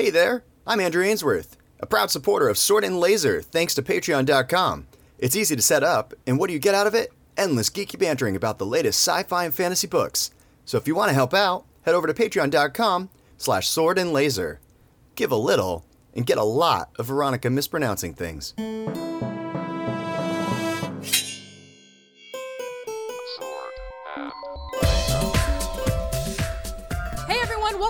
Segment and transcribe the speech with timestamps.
[0.00, 4.86] Hey there, I'm Andrew Ainsworth, a proud supporter of Sword and Laser thanks to Patreon.com.
[5.18, 7.12] It's easy to set up, and what do you get out of it?
[7.36, 10.30] Endless geeky bantering about the latest sci-fi and fantasy books.
[10.64, 14.58] So if you want to help out, head over to patreon.com slash sword and laser.
[15.16, 18.54] Give a little and get a lot of Veronica mispronouncing things.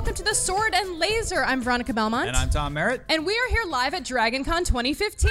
[0.00, 1.44] Welcome to the Sword and Laser.
[1.44, 2.26] I'm Veronica Belmont.
[2.26, 3.02] And I'm Tom Merritt.
[3.10, 5.30] And we are here live at DragonCon 2015.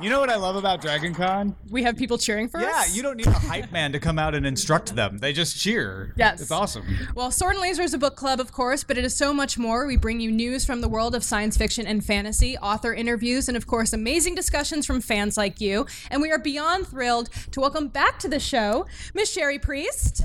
[0.00, 1.54] You know what I love about Dragon Con?
[1.68, 2.88] We have people cheering for Yeah, us.
[2.88, 5.18] Yeah, you don't need a hype man to come out and instruct them.
[5.18, 6.14] They just cheer.
[6.16, 6.40] Yes.
[6.40, 6.86] It's awesome.
[7.14, 9.58] Well, Sword and Laser is a book club, of course, but it is so much
[9.58, 9.86] more.
[9.86, 13.58] We bring you news from the world of science fiction and fantasy, author interviews, and
[13.58, 15.84] of course, amazing discussions from fans like you.
[16.10, 20.22] And we are beyond thrilled to welcome back to the show Miss Cherie Priest.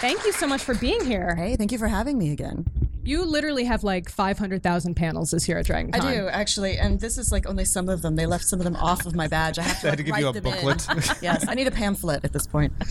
[0.00, 1.34] Thank you so much for being here.
[1.34, 2.66] Hey, thank you for having me again.
[3.06, 7.18] You literally have like 500,000 panels this year at Dragon I do actually, and this
[7.18, 8.16] is like only some of them.
[8.16, 9.58] They left some of them off of my badge.
[9.58, 10.86] I have to, They had to give write you a booklet.
[11.22, 12.72] Yes, I need a pamphlet at this point.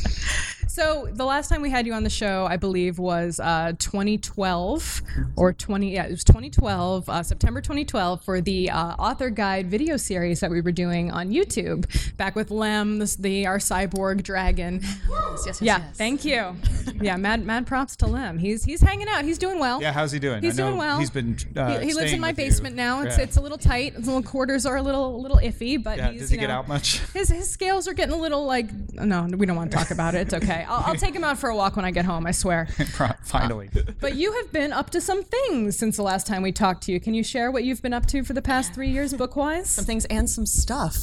[0.67, 5.01] So the last time we had you on the show, I believe, was uh, 2012
[5.37, 5.93] or 20.
[5.93, 10.51] Yeah, it was 2012, uh, September 2012, for the uh, author guide video series that
[10.51, 11.85] we were doing on YouTube.
[12.17, 14.81] Back with Lem, the, the our cyborg dragon.
[15.09, 15.95] Yes, yes, Yeah, yes.
[15.97, 16.57] thank you.
[17.01, 18.37] Yeah, mad mad props to Lem.
[18.37, 19.23] He's he's hanging out.
[19.23, 19.81] He's doing well.
[19.81, 20.43] Yeah, how's he doing?
[20.43, 20.99] He's I know doing well.
[20.99, 21.35] He's been.
[21.55, 22.45] Uh, he, he lives in my with you.
[22.45, 23.01] basement now.
[23.01, 23.23] It's Yeah.
[23.23, 23.93] it's a little tight.
[23.95, 26.47] His little quarters are a little little iffy, but Yeah, he's does he you get
[26.47, 26.99] know, out much?
[27.13, 30.13] His his scales are getting a little like no, we don't want to talk about
[30.15, 30.19] it.
[30.21, 30.65] It's okay.
[30.67, 32.25] I'll, I'll take him out for a walk when I get home.
[32.27, 32.67] I swear.
[32.93, 33.69] Pro- Finally.
[33.99, 36.91] But you have been up to some things since the last time we talked to
[36.91, 36.99] you.
[36.99, 39.69] Can you share what you've been up to for the past three years, book wise?
[39.69, 40.95] Some things and some stuff.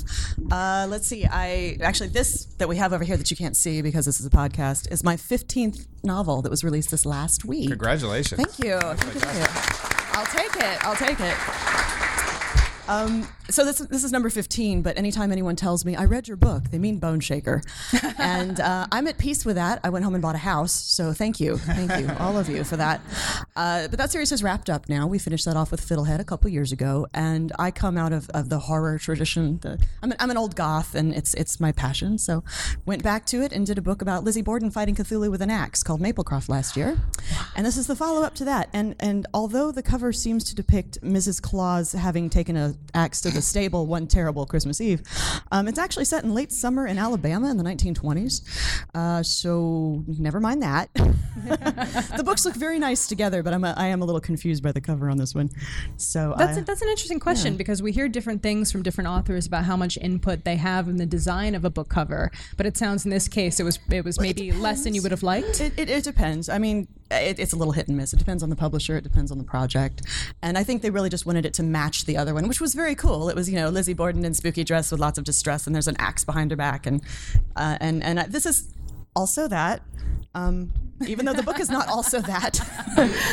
[0.50, 1.26] Uh, let's see.
[1.26, 4.26] I actually this that we have over here that you can't see because this is
[4.26, 7.68] a podcast is my 15th novel that was released this last week.
[7.68, 8.40] Congratulations.
[8.40, 8.78] Thank you.
[8.96, 9.46] Thank you.
[10.14, 10.84] I'll take it.
[10.84, 11.36] I'll take it.
[12.88, 14.82] Um, so this this is number 15.
[14.82, 17.62] But anytime anyone tells me I read your book, they mean Boneshaker,
[18.18, 19.80] and uh, I'm at peace with that.
[19.82, 22.64] I went home and bought a house, so thank you, thank you, all of you
[22.64, 23.00] for that.
[23.56, 25.06] Uh, but that series is wrapped up now.
[25.06, 28.30] We finished that off with Fiddlehead a couple years ago, and I come out of,
[28.30, 29.58] of the horror tradition.
[29.58, 32.18] The, I'm, an, I'm an old goth, and it's it's my passion.
[32.18, 32.44] So
[32.86, 35.50] went back to it and did a book about Lizzie Borden fighting Cthulhu with an
[35.50, 36.98] axe called Maplecroft last year,
[37.56, 38.68] and this is the follow up to that.
[38.72, 41.42] And and although the cover seems to depict Mrs.
[41.42, 45.02] Claus having taken a axe to the stable one terrible Christmas Eve,
[45.50, 48.42] um, it's actually set in late summer in Alabama in the 1920s.
[48.94, 50.92] Uh, so never mind that.
[50.94, 54.72] the books look very nice together, but I'm a, I am a little confused by
[54.72, 55.50] the cover on this one.
[55.96, 59.08] So That's, I, a, that's an interesting question because we hear different things from different
[59.08, 62.30] authors about how much input they have in the design of a book cover.
[62.56, 65.10] But it sounds in this case it was it was maybe less than you would
[65.10, 65.60] have liked.
[65.60, 66.48] It, it, it depends.
[66.48, 68.12] I mean, it, it's a little hit and miss.
[68.12, 68.96] It depends on the publisher.
[68.96, 70.02] It depends on the project.
[70.42, 72.74] And I think they really just wanted it to match the other one, which was
[72.74, 73.28] very cool.
[73.28, 75.88] It was, you know, Lizzie Borden in spooky dress with lots of distress, and there's
[75.88, 77.02] an axe behind her back, and
[77.56, 78.72] uh, and and uh, this is
[79.14, 79.82] also that.
[80.34, 80.72] Um,
[81.06, 82.60] even though the book is not also that,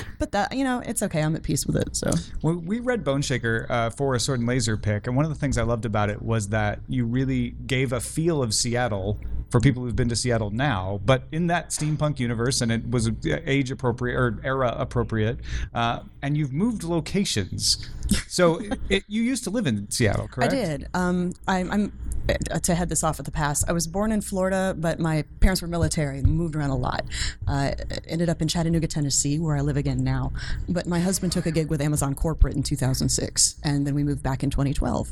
[0.20, 1.22] but that you know, it's okay.
[1.22, 1.96] I'm at peace with it.
[1.96, 2.12] So
[2.42, 5.38] Well, we read Boneshaker uh, for a Sword and Laser pick, and one of the
[5.38, 9.20] things I loved about it was that you really gave a feel of Seattle
[9.50, 13.10] for people who've been to Seattle now, but in that steampunk universe, and it was
[13.26, 15.40] age appropriate or era appropriate,
[15.74, 17.90] uh, and you've moved locations.
[18.28, 20.54] So it, you used to live in Seattle, correct?
[20.54, 20.88] I did.
[20.94, 21.92] Um, I'm, I'm
[22.64, 23.66] to head this off at the past.
[23.68, 27.04] I was born in Florida, but my parents were military and moved around a lot.
[27.48, 27.72] Uh,
[28.08, 30.32] ended up in Chattanooga, Tennessee, where I live again now.
[30.68, 34.24] But my husband took a gig with Amazon Corporate in 2006, and then we moved
[34.24, 35.12] back in 2012.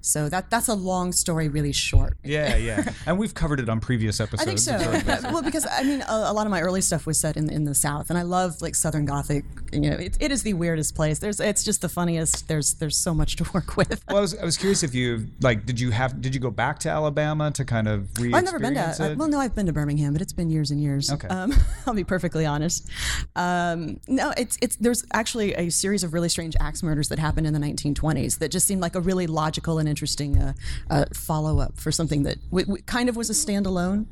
[0.00, 2.16] So that that's a long story, really short.
[2.24, 4.42] Yeah, yeah, and we've covered it on previous episodes.
[4.42, 4.74] I think so.
[4.74, 5.32] of Sword and Laser.
[5.32, 7.64] well, because I mean, a, a lot of my early stuff was set in in
[7.64, 9.44] the South, and I love like Southern Gothic.
[9.72, 11.18] You know, it, it is the weirdest place.
[11.18, 12.48] There's, it's just the funniest.
[12.48, 14.02] There's, there's so much to work with.
[14.08, 16.50] Well, I was, I was curious if you like, did you have, did you go
[16.50, 18.90] back to Alabama to kind of re I've never been to.
[18.90, 19.00] it?
[19.00, 21.12] Uh, well, no, I've been to Birmingham, but it's been years and years.
[21.12, 21.28] Okay.
[21.28, 21.52] Um,
[21.86, 22.88] I'll be perfectly honest.
[23.36, 27.46] Um, no, it's it's there's actually a series of really strange axe murders that happened
[27.46, 30.52] in the 1920s that just seemed like a really logical and interesting uh,
[30.90, 34.06] uh, follow up for something that w- w- kind of was a standalone.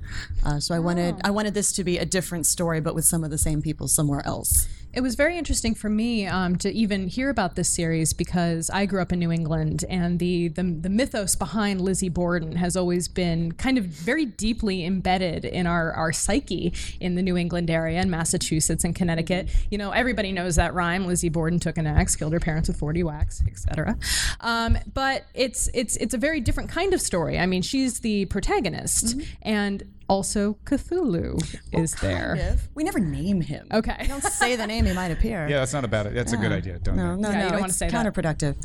[0.45, 3.25] Uh, so I wanted I wanted this to be a different story, but with some
[3.25, 4.69] of the same people somewhere else.
[4.97, 8.87] It was very interesting for me um, to even hear about this series because I
[8.87, 13.07] grew up in New England, and the, the the mythos behind Lizzie Borden has always
[13.07, 18.01] been kind of very deeply embedded in our our psyche in the New England area,
[18.01, 19.51] in Massachusetts and Connecticut.
[19.71, 22.79] You know, everybody knows that rhyme: Lizzie Borden took an axe, killed her parents with
[22.79, 23.99] forty whacks, etc.
[24.41, 27.39] Um, but it's it's it's a very different kind of story.
[27.39, 31.43] I mean, she's the protagonist, and also Cthulhu
[31.73, 32.37] is there.
[32.37, 32.69] Kind of.
[32.75, 33.67] We never name him.
[33.73, 33.97] Okay.
[34.01, 35.49] We don't say the name he might appear.
[35.49, 36.15] Yeah, that's not a bad.
[36.15, 36.79] That's a good idea.
[36.79, 36.97] Don't.
[36.97, 37.51] No, no, Yeah, you no.
[37.51, 38.07] don't wanna say that.
[38.07, 38.57] counterproductive.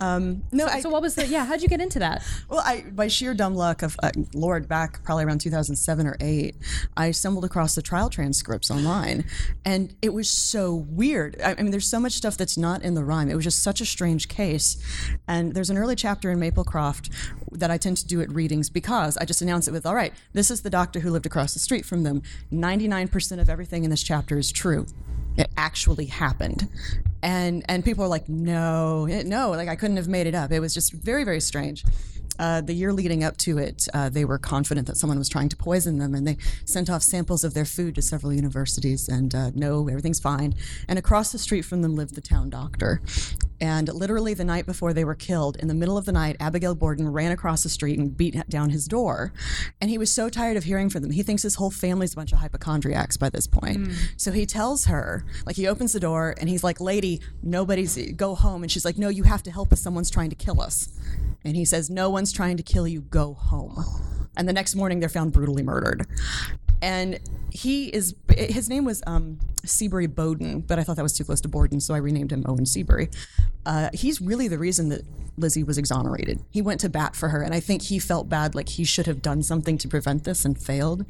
[0.00, 1.44] Um, no, I, So what was the yeah?
[1.46, 2.24] How'd you get into that?
[2.48, 6.56] Well, I by sheer dumb luck of uh, Lord back probably around 2007 or 8,
[6.96, 9.24] I stumbled across the trial transcripts online
[9.64, 11.40] and it was so weird.
[11.44, 13.28] I, I mean there's so much stuff that's not in the rhyme.
[13.30, 14.76] It was just such a strange case.
[15.26, 17.10] And there's an early chapter in Maplecroft
[17.52, 20.12] that I tend to do at readings because I just announce it with all right,
[20.32, 22.22] this is the doctor who lived across the street from them.
[22.50, 24.86] 99% of everything in this chapter is true
[25.36, 26.68] it actually happened
[27.22, 30.60] and and people are like no no like i couldn't have made it up it
[30.60, 31.84] was just very very strange
[32.38, 35.48] uh, the year leading up to it, uh, they were confident that someone was trying
[35.48, 39.08] to poison them, and they sent off samples of their food to several universities.
[39.08, 40.54] And uh, no, everything's fine.
[40.86, 43.00] And across the street from them lived the town doctor.
[43.60, 46.76] And literally, the night before they were killed, in the middle of the night, Abigail
[46.76, 49.32] Borden ran across the street and beat down his door.
[49.80, 51.10] And he was so tired of hearing from them.
[51.10, 53.88] He thinks his whole family's a bunch of hypochondriacs by this point.
[54.16, 57.07] So he tells her, like, he opens the door and he's like, Lady,
[57.42, 58.62] nobody's, go home.
[58.62, 59.80] And she's like, No, you have to help us.
[59.80, 60.88] Someone's trying to kill us.
[61.44, 63.00] And he says, No one's trying to kill you.
[63.02, 63.84] Go home.
[64.36, 66.06] And the next morning, they're found brutally murdered.
[66.82, 67.18] And
[67.50, 71.40] he is, his name was um, Seabury Bowen, but I thought that was too close
[71.42, 73.08] to Borden, so I renamed him Owen Seabury.
[73.66, 75.02] Uh, he's really the reason that
[75.36, 76.40] Lizzie was exonerated.
[76.50, 79.06] He went to bat for her, and I think he felt bad, like he should
[79.06, 81.04] have done something to prevent this and failed.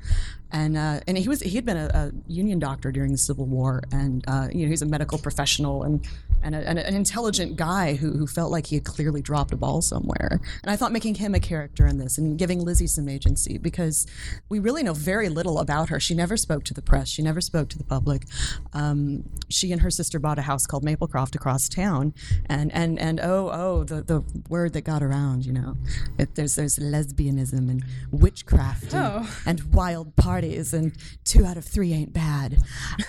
[0.50, 3.46] And uh, and he was he had been a, a Union doctor during the Civil
[3.46, 6.06] War, and uh, you know he's a medical professional and
[6.42, 9.56] and, a, and an intelligent guy who, who felt like he had clearly dropped a
[9.56, 10.40] ball somewhere.
[10.62, 14.06] And I thought making him a character in this and giving Lizzie some agency because
[14.48, 15.98] we really know very little about her.
[16.00, 17.08] She never spoke to the press.
[17.08, 18.24] She never spoke to the public.
[18.72, 22.14] Um, she and her sister bought a house called Maplecroft across town,
[22.46, 25.76] and and and oh oh the, the word that got around, you know,
[26.18, 29.38] it, there's there's lesbianism and witchcraft and, Oh.
[29.46, 30.92] and wild parties and
[31.24, 32.58] two out of three ain't bad.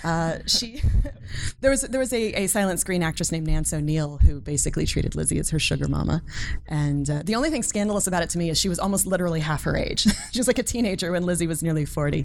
[0.04, 0.82] Uh, she
[1.60, 5.14] there was there was a, a silent screen actress named Nance O'Neill who basically treated
[5.14, 6.22] Lizzie as her sugar mama,
[6.68, 9.40] and uh, the only thing scandalous about it to me is she was almost literally
[9.40, 10.06] half her age.
[10.32, 12.24] she was like a teenager when Lizzie was nearly forty,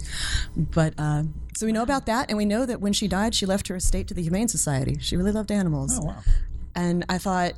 [0.56, 0.94] but.
[0.96, 3.68] Uh, so we know about that, and we know that when she died, she left
[3.68, 4.98] her estate to the Humane Society.
[5.00, 5.98] She really loved animals.
[5.98, 6.22] Oh wow.
[6.74, 7.54] And I thought,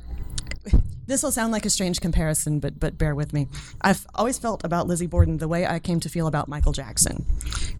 [1.09, 3.47] this will sound like a strange comparison, but but bear with me.
[3.81, 7.25] I've always felt about Lizzie Borden the way I came to feel about Michael Jackson.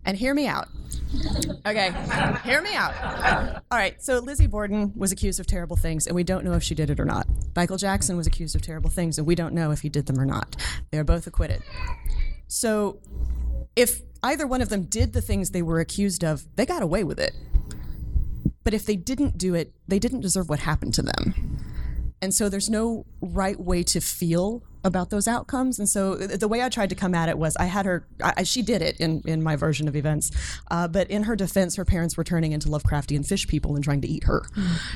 [0.03, 0.67] And hear me out.
[1.65, 1.93] Okay,
[2.43, 3.61] hear me out.
[3.71, 6.63] All right, so Lizzie Borden was accused of terrible things, and we don't know if
[6.63, 7.27] she did it or not.
[7.55, 10.19] Michael Jackson was accused of terrible things, and we don't know if he did them
[10.19, 10.55] or not.
[10.91, 11.61] They are both acquitted.
[12.47, 12.99] So
[13.75, 17.03] if either one of them did the things they were accused of, they got away
[17.03, 17.35] with it.
[18.63, 21.59] But if they didn't do it, they didn't deserve what happened to them.
[22.21, 25.77] And so there's no right way to feel about those outcomes.
[25.79, 28.33] And so the way I tried to come at it was I had her, I,
[28.37, 30.31] I- she did it in, in my version of events.
[30.71, 34.01] Uh, but in her defense, her parents were turning into Lovecraftian fish people and trying
[34.01, 34.43] to eat her.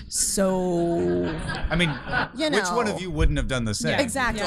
[0.07, 1.25] So,
[1.69, 1.89] I mean,
[2.35, 3.99] You which one of you wouldn't have done the same?
[3.99, 4.43] exactly.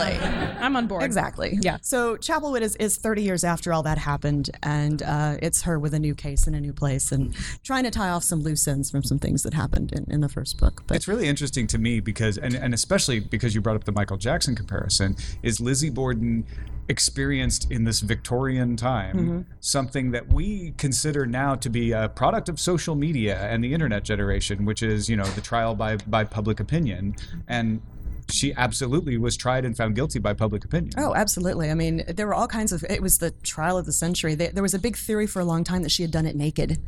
[0.58, 1.02] I'm on board.
[1.02, 1.58] Exactly.
[1.60, 1.78] Yeah.
[1.82, 5.92] So Chapelwood is, is 30 years after all that happened, and uh, it's her with
[5.94, 8.90] a new case in a new place and trying to tie off some loose ends
[8.90, 10.82] from some things that happened in, in the first book.
[10.86, 13.92] But It's really interesting to me because, and, and especially because you brought up the
[13.92, 16.44] Michael Jackson comparison, is Lizzie Borden
[16.88, 19.40] experienced in this Victorian time Mm-hmm.
[19.60, 24.04] something that we consider now to be a product of social media and the internet
[24.04, 27.16] generation, which is, you know, the trial by, by public opinion.
[27.48, 27.80] And
[28.30, 30.92] she absolutely was tried and found guilty by public opinion.
[30.96, 31.70] Oh, absolutely.
[31.70, 32.84] I mean, there were all kinds of.
[32.88, 34.34] It was the trial of the century.
[34.34, 36.36] There, there was a big theory for a long time that she had done it
[36.36, 36.78] naked.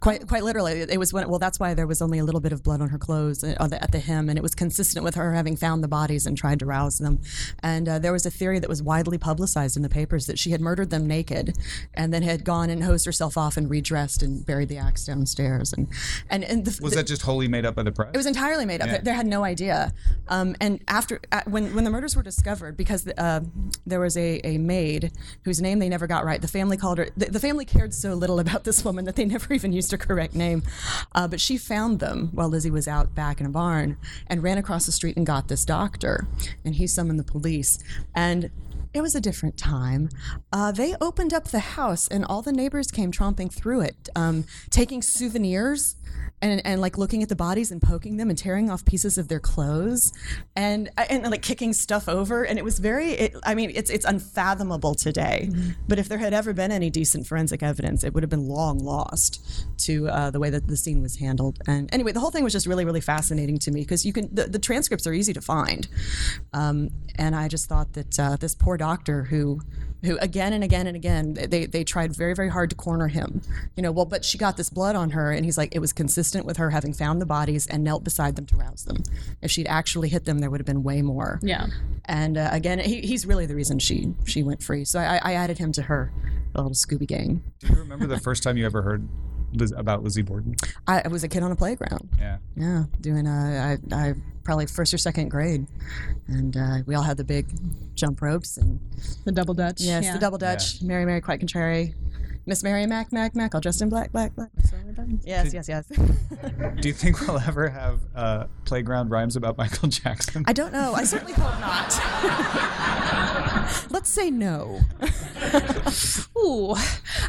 [0.00, 1.28] Quite, quite literally, it was when.
[1.28, 3.54] Well, that's why there was only a little bit of blood on her clothes uh,
[3.58, 6.26] on the, at the hem, and it was consistent with her having found the bodies
[6.26, 7.20] and tried to rouse them.
[7.62, 10.50] And uh, there was a theory that was widely publicized in the papers that she
[10.50, 11.56] had murdered them naked,
[11.94, 15.72] and then had gone and hosed herself off and redressed and buried the axe downstairs.
[15.72, 15.88] And
[16.28, 18.10] and, and the, Was the- that just wholly made up by the press?
[18.12, 18.88] it was entirely made up.
[18.88, 18.98] Yeah.
[18.98, 19.94] They, they had no idea.
[20.28, 23.40] Um, and after uh, when when the murders were discovered, because uh,
[23.86, 25.12] there was a, a maid
[25.44, 26.42] whose name they never got right.
[26.42, 27.08] The family called her.
[27.16, 29.96] The, the family cared so little about this woman that they never even used her
[29.98, 30.62] correct name.
[31.14, 34.58] Uh, but she found them while Lizzie was out back in a barn and ran
[34.58, 36.26] across the street and got this doctor.
[36.64, 37.78] And he summoned the police.
[38.14, 38.50] And
[38.94, 40.08] It was a different time.
[40.52, 44.44] Uh, they opened up the house, and all the neighbors came tromping through it, um,
[44.70, 45.96] taking souvenirs
[46.44, 49.28] and, and like looking at the bodies and poking them and tearing off pieces of
[49.28, 50.12] their clothes
[50.54, 52.44] and and like kicking stuff over.
[52.44, 53.12] And it was very.
[53.12, 55.50] It, I mean, it's it's unfathomable today.
[55.88, 58.78] But if there had ever been any decent forensic evidence, it would have been long
[58.78, 61.58] lost to uh, the way that the scene was handled.
[61.66, 64.28] And anyway, the whole thing was just really really fascinating to me because you can
[64.34, 65.88] the, the transcripts are easy to find.
[66.52, 69.60] Um, and I just thought that uh, this poor doctor who
[70.04, 73.40] who again and again and again they, they tried very very hard to corner him
[73.76, 75.92] you know well but she got this blood on her and he's like it was
[75.94, 78.98] consistent with her having found the bodies and knelt beside them to rouse them
[79.40, 81.68] if she'd actually hit them there would have been way more Yeah.
[82.04, 85.32] and uh, again he, he's really the reason she she went free so I, I
[85.34, 86.12] added him to her
[86.54, 89.08] little scooby gang Do you remember the first time you ever heard
[89.54, 90.54] Liz, about Lizzie Borden?
[90.86, 92.36] I, I was a kid on a playground Yeah.
[92.56, 94.14] yeah doing uh, I, I
[94.44, 95.66] probably first or second grade
[96.28, 97.46] and uh, we all had the big
[97.94, 98.78] jump ropes and
[99.24, 99.80] The double Dutch.
[99.80, 100.12] Yes, yeah.
[100.12, 100.82] the double Dutch.
[100.82, 101.94] Mary, Mary, quite contrary.
[102.46, 104.50] Miss Mary Mac, Mac, Mac, all dressed in black, black, black.
[105.22, 105.86] Yes, yes, yes.
[106.80, 110.44] Do you think we'll ever have uh, playground rhymes about Michael Jackson?
[110.46, 110.92] I don't know.
[110.94, 111.90] I certainly hope not.
[113.90, 114.80] Let's say no.
[116.38, 116.74] Ooh.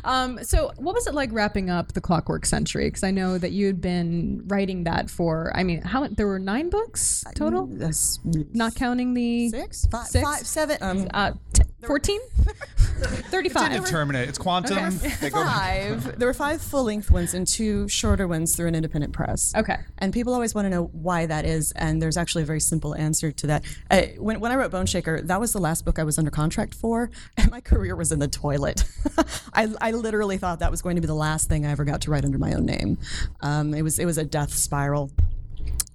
[0.03, 2.88] Um, so, what was it like wrapping up the Clockwork Century?
[2.88, 5.51] Because I know that you had been writing that for.
[5.55, 10.24] I mean, how there were nine books total, That's not counting the six, five, Six?
[10.24, 12.20] five, seven, um, uh, t- 14?
[12.96, 13.72] 35.
[13.74, 14.30] Indeterminate.
[14.30, 14.98] It's quantum.
[15.20, 16.18] They go- five.
[16.18, 19.54] There were five full-length ones and two shorter ones through an independent press.
[19.56, 19.77] Okay.
[19.98, 22.96] And people always want to know why that is, and there's actually a very simple
[22.96, 23.63] answer to that.
[23.92, 26.74] Uh, when, when I wrote Boneshaker, that was the last book I was under contract
[26.74, 28.84] for, and my career was in the toilet.
[29.54, 32.01] I, I literally thought that was going to be the last thing I ever got
[32.01, 32.98] to write under my own name.
[33.42, 35.12] Um, it was it was a death spiral.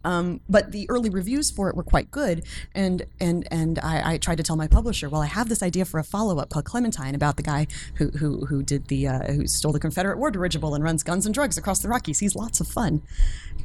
[0.04, 4.18] Um, but the early reviews for it were quite good, and and and I, I
[4.18, 7.14] tried to tell my publisher, well, I have this idea for a follow-up called Clementine
[7.14, 7.66] about the guy
[7.96, 11.26] who who who did the uh, who stole the Confederate war dirigible and runs guns
[11.26, 12.18] and drugs across the Rockies.
[12.20, 13.02] He's lots of fun,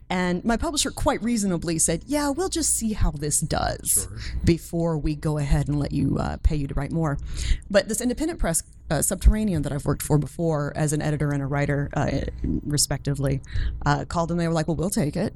[0.09, 4.07] and my publisher quite reasonably said, yeah, we'll just see how this does
[4.43, 7.17] before we go ahead and let you uh, pay you to write more.
[7.69, 8.63] But this independent press.
[8.87, 13.41] Uh, Subterranean that I've worked for before as an editor and a writer, uh, respectively,
[13.83, 14.37] uh, called them.
[14.37, 15.33] They were like, "Well, we'll take it."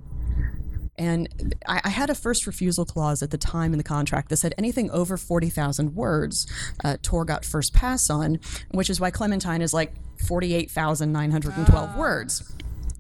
[1.00, 4.38] And I, I had a first refusal clause at the time in the contract that
[4.38, 6.46] said anything over 40,000 words,
[6.84, 8.40] uh, Tor got first pass on,
[8.72, 9.94] which is why Clementine is like
[10.28, 12.54] 48,912 words.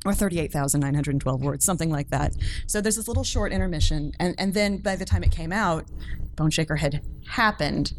[0.05, 2.33] Or 38,912 words, something like that.
[2.67, 4.13] So there's this little short intermission.
[4.17, 5.85] And, and then by the time it came out,
[6.35, 7.93] Boneshaker had happened.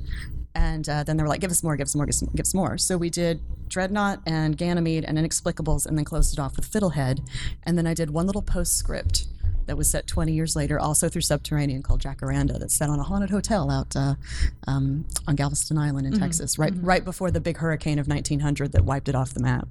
[0.54, 2.32] And uh, then they were like, give us more, give us more, give us more,
[2.34, 2.78] give us more.
[2.78, 7.20] So we did Dreadnought and Ganymede and Inexplicables and then closed it off with Fiddlehead.
[7.64, 9.26] And then I did one little postscript
[9.70, 13.04] that was set 20 years later, also through Subterranean, called Jacaranda, that's set on a
[13.04, 14.16] haunted hotel out uh,
[14.66, 18.84] um, on Galveston Island in Texas, right right before the big hurricane of 1900 that
[18.84, 19.68] wiped it off the map.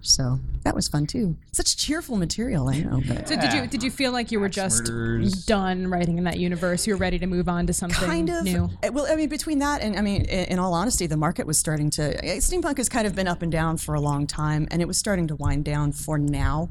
[0.00, 1.36] So that was fun too.
[1.52, 3.00] Such cheerful material, I know.
[3.06, 5.46] But So did you did you feel like you were just murders.
[5.46, 6.84] done writing in that universe?
[6.84, 8.70] You were ready to move on to something kind of new.
[8.82, 11.46] uh, well i mean between that and i mean in, in all honesty the market
[11.46, 14.26] was starting to uh, steampunk has kind of been up and down for a long
[14.26, 16.68] time and it was starting to wind down for now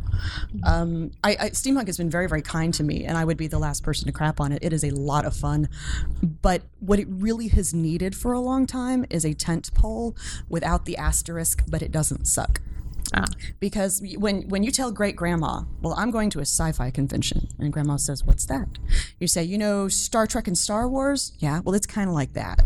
[0.63, 3.47] um, I, I, steampunk has been very very kind to me and i would be
[3.47, 5.69] the last person to crap on it it is a lot of fun
[6.41, 10.15] but what it really has needed for a long time is a tent pole
[10.49, 12.61] without the asterisk but it doesn't suck
[13.13, 13.25] ah.
[13.59, 17.71] because when when you tell great grandma, well, I'm going to a sci-fi convention, and
[17.71, 18.67] grandma says, "What's that?"
[19.19, 22.33] You say, "You know, Star Trek and Star Wars." Yeah, well, it's kind of like
[22.33, 22.63] that.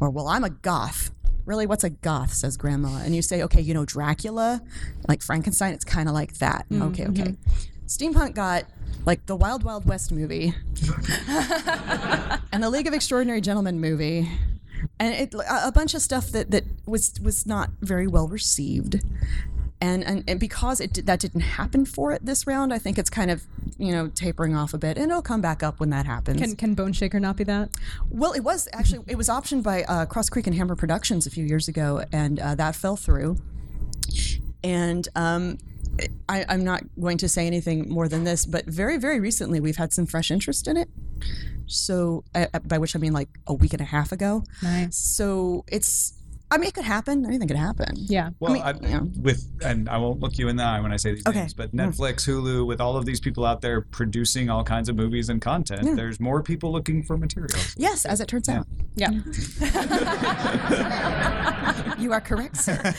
[0.00, 1.10] Or, "Well, I'm a goth."
[1.44, 2.34] Really, what's a goth?
[2.34, 4.62] Says grandma, and you say, "Okay, you know Dracula,
[5.08, 5.72] like Frankenstein.
[5.74, 6.82] It's kind of like that." Mm-hmm.
[6.82, 7.36] Okay, okay.
[7.86, 8.64] Steampunk got
[9.08, 10.52] like the Wild Wild West movie
[12.52, 14.28] and the League of Extraordinary Gentlemen movie,
[15.00, 19.02] and it, a bunch of stuff that, that was was not very well received.
[19.80, 22.98] And, and, and because it did, that didn't happen for it this round, I think
[22.98, 23.44] it's kind of
[23.78, 26.42] you know tapering off a bit, and it'll come back up when that happens.
[26.42, 27.70] Can can Boneshaker not be that?
[28.10, 31.30] Well, it was actually it was optioned by uh, Cross Creek and Hammer Productions a
[31.30, 33.38] few years ago, and uh, that fell through.
[34.62, 35.56] And um,
[36.28, 39.76] I, I'm not going to say anything more than this, but very very recently we've
[39.76, 40.88] had some fresh interest in it.
[41.66, 44.44] So uh, by which I mean like a week and a half ago.
[44.62, 44.96] Nice.
[44.96, 46.14] So it's
[46.50, 47.24] I mean it could happen.
[47.26, 47.94] Anything could happen.
[47.96, 48.30] Yeah.
[48.40, 49.00] Well, mean, I, yeah.
[49.20, 51.40] with and I won't look you in the eye when I say these Okay.
[51.40, 54.96] names, but Netflix, Hulu, with all of these people out there producing all kinds of
[54.96, 57.50] movies and content, there's more people looking for material.
[57.76, 58.66] Yes, as it turns out.
[58.96, 59.10] Yeah.
[61.98, 62.80] You are correct, sir.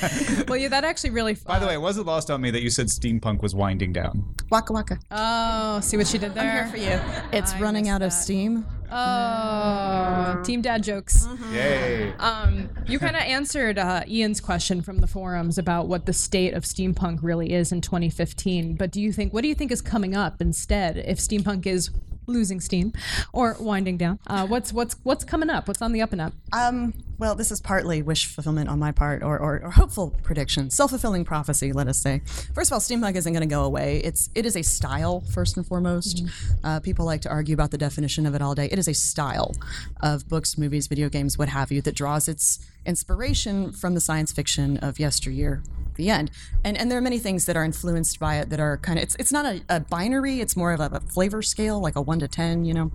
[0.47, 1.35] well, yeah, that actually really.
[1.45, 3.93] By the uh way, it wasn't lost on me that you said steampunk was winding
[3.93, 4.35] down.
[4.49, 4.99] waka waka.
[5.09, 6.63] Oh, see what she did there.
[6.63, 6.99] I'm here for you.
[7.31, 8.65] It's I running missed out of steam.
[8.91, 11.27] Oh, team dad jokes.
[11.51, 12.13] Yay.
[12.13, 16.53] Um, you kind of answered uh, Ian's question from the forums about what the state
[16.53, 18.75] of steampunk really is in 2015.
[18.75, 21.91] But do you think, what do you think is coming up instead if steampunk is
[22.29, 22.93] losing steam
[23.33, 24.19] or winding down?
[24.27, 25.67] Uh, what's what's what's coming up?
[25.67, 26.33] What's on the up and up?
[26.53, 30.69] Um, well, this is partly wish fulfillment on my part, or, or, or hopeful prediction,
[30.69, 31.73] self-fulfilling prophecy.
[31.73, 32.21] Let us say.
[32.55, 33.97] First of all, steampunk isn't going to go away.
[33.97, 36.23] It's it is a style first and foremost.
[36.63, 38.69] Uh, people like to argue about the definition of it all day.
[38.71, 39.55] It is a style
[40.01, 44.31] of books, movies, video games, what have you, that draws its inspiration from the science
[44.31, 45.61] fiction of yesteryear.
[45.99, 46.31] The end,
[46.63, 49.03] and and there are many things that are influenced by it that are kind of
[49.03, 50.39] it's it's not a, a binary.
[50.39, 52.91] It's more of a, a flavor scale, like a one to ten, you know.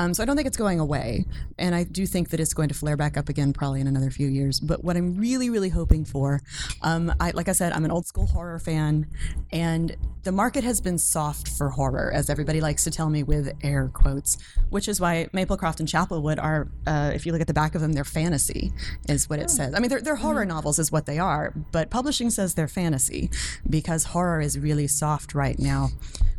[0.00, 1.24] Um, so I don't think it's going away,
[1.58, 4.10] and I do think that it's going to flare back up again probably in another
[4.10, 4.60] few years.
[4.60, 6.40] But what I'm really, really hoping for,
[6.82, 9.08] um, I, like I said, I'm an old school horror fan,
[9.50, 13.52] and the market has been soft for horror, as everybody likes to tell me with
[13.62, 14.38] air quotes,
[14.70, 17.80] which is why Maplecroft and Chapelwood are, uh, if you look at the back of
[17.80, 18.72] them, they're fantasy,
[19.08, 19.74] is what it says.
[19.74, 21.90] I mean, they're, they're horror novels, is what they are, but
[22.26, 23.30] says they're fantasy
[23.68, 25.90] because horror is really soft right now.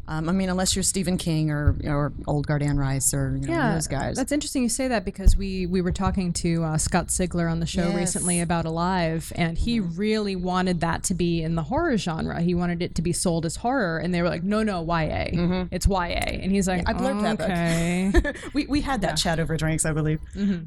[0.10, 3.74] Um, I mean, unless you're Stephen King or or old Gardan Rice or you know,
[3.76, 4.16] those guys.
[4.18, 7.60] That's interesting you say that because we we were talking to uh, Scott Sigler on
[7.60, 7.96] the show Yes.
[7.96, 12.42] recently about Alive, and he really wanted that to be in the horror genre.
[12.42, 15.68] He wanted it to be sold as horror, and they were like, "No, no, YA.
[15.72, 16.08] It's YA."
[16.42, 17.50] And he's like, I blurbed that book.
[17.50, 18.12] "Okay."
[18.54, 20.20] we, we had that chat over drinks, I believe.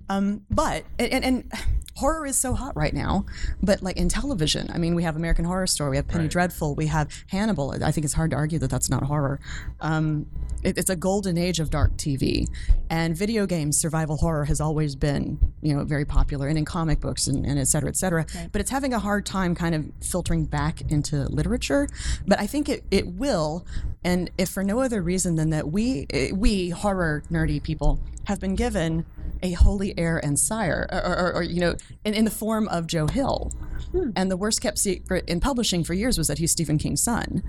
[0.08, 1.52] Um, but and, and, and
[1.96, 3.26] horror is so hot right now.
[3.62, 6.74] But like in television, I mean, we have American Horror Story, we have Penny Dreadful,
[6.76, 7.72] we have Hannibal.
[7.82, 9.31] I think it's hard to argue that that's not horror.
[9.80, 10.26] Um,
[10.62, 12.48] it, it's a golden age of dark TV,
[12.90, 17.00] and video games survival horror has always been you know very popular, and in comic
[17.00, 18.26] books and, and et cetera, et cetera.
[18.52, 21.88] But it's having a hard time kind of filtering back into literature.
[22.26, 23.66] But I think it it will,
[24.04, 28.54] and if for no other reason than that we we horror nerdy people have been
[28.54, 29.04] given
[29.42, 32.86] a holy heir and sire, or, or, or you know, in, in the form of
[32.86, 33.52] Joe Hill.
[33.90, 34.10] Hmm.
[34.14, 37.42] And the worst kept secret in publishing for years was that he's Stephen King's son,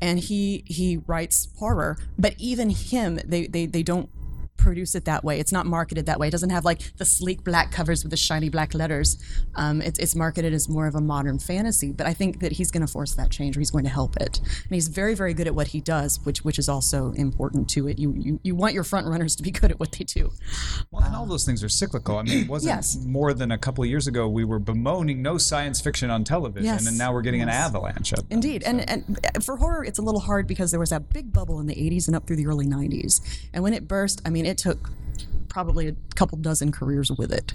[0.00, 1.96] and he he writes horror.
[2.18, 4.08] But even him, they they, they don't
[4.60, 5.40] produce it that way.
[5.40, 6.28] It's not marketed that way.
[6.28, 9.16] It doesn't have like the sleek black covers with the shiny black letters.
[9.54, 11.92] Um, it's, it's marketed as more of a modern fantasy.
[11.92, 14.16] But I think that he's going to force that change, or he's going to help
[14.16, 14.38] it.
[14.38, 17.88] And he's very, very good at what he does, which which is also important to
[17.88, 17.98] it.
[17.98, 20.30] You you, you want your front runners to be good at what they do.
[20.90, 22.18] Well, and all those things are cyclical.
[22.18, 22.98] I mean, it wasn't Yes.
[23.04, 26.64] more than a couple of years ago we were bemoaning no science fiction on television,
[26.66, 26.86] Yes.
[26.86, 28.26] and now we're getting an avalanche of them.
[28.30, 31.58] Indeed, and and for horror, it's a little hard because there was that big bubble
[31.60, 33.20] in the '80s and up through the early '90s,
[33.52, 34.90] and when it burst, I mean, it took
[35.48, 37.54] probably a couple dozen careers with it,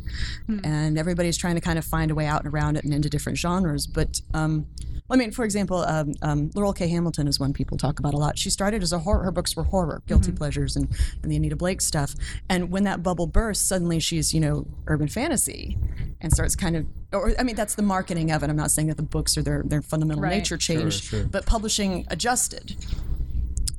[0.63, 3.09] and everybody's trying to kind of find a way out and around it and into
[3.09, 3.87] different genres.
[3.87, 4.65] But um,
[5.09, 6.87] I mean, for example, um, um, Laurell K.
[6.87, 8.37] Hamilton is one people talk about a lot.
[8.37, 10.89] She started as a horror; her books were horror, guilty pleasures, and,
[11.21, 12.15] and the Anita Blake stuff.
[12.49, 15.77] And when that bubble burst, suddenly she's you know urban fantasy,
[16.21, 16.85] and starts kind of.
[17.13, 18.49] Or, I mean, that's the marketing of it.
[18.49, 20.37] I'm not saying that the books or their their fundamental Right.
[20.37, 21.23] nature changed, sure.
[21.23, 22.75] but publishing adjusted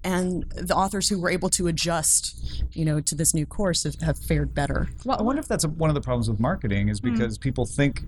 [0.07, 3.97] and the authors who were able to adjust you know to this new course have,
[4.01, 4.89] have fared better.
[5.05, 7.13] Well, I wonder if that's a, one of the problems with marketing is hmm.
[7.13, 8.03] because people think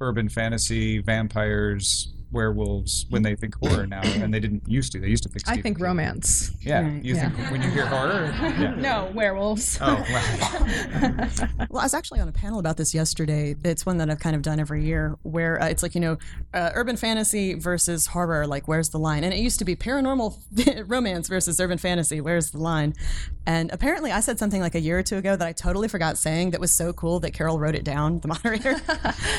[0.00, 5.00] urban fantasy, vampires, werewolves when they think horror now, and they didn't used to.
[5.00, 5.48] They used to think.
[5.48, 5.84] I think King.
[5.84, 6.52] romance.
[6.60, 7.30] Yeah, Right, you yeah.
[7.30, 8.34] think when you hear horror.
[8.60, 8.74] Yeah.
[8.74, 9.78] No, werewolves.
[9.80, 11.28] Oh, wow.
[11.70, 14.34] well i was actually on a panel about this yesterday it's one that i've kind
[14.36, 16.18] of done every year where uh, it's like you know
[16.54, 20.36] uh, urban fantasy versus horror like where's the line and it used to be paranormal
[20.88, 22.94] romance versus urban fantasy where's the line
[23.46, 26.18] and apparently i said something like a year or two ago that i totally forgot
[26.18, 28.76] saying that was so cool that carol wrote it down the moderator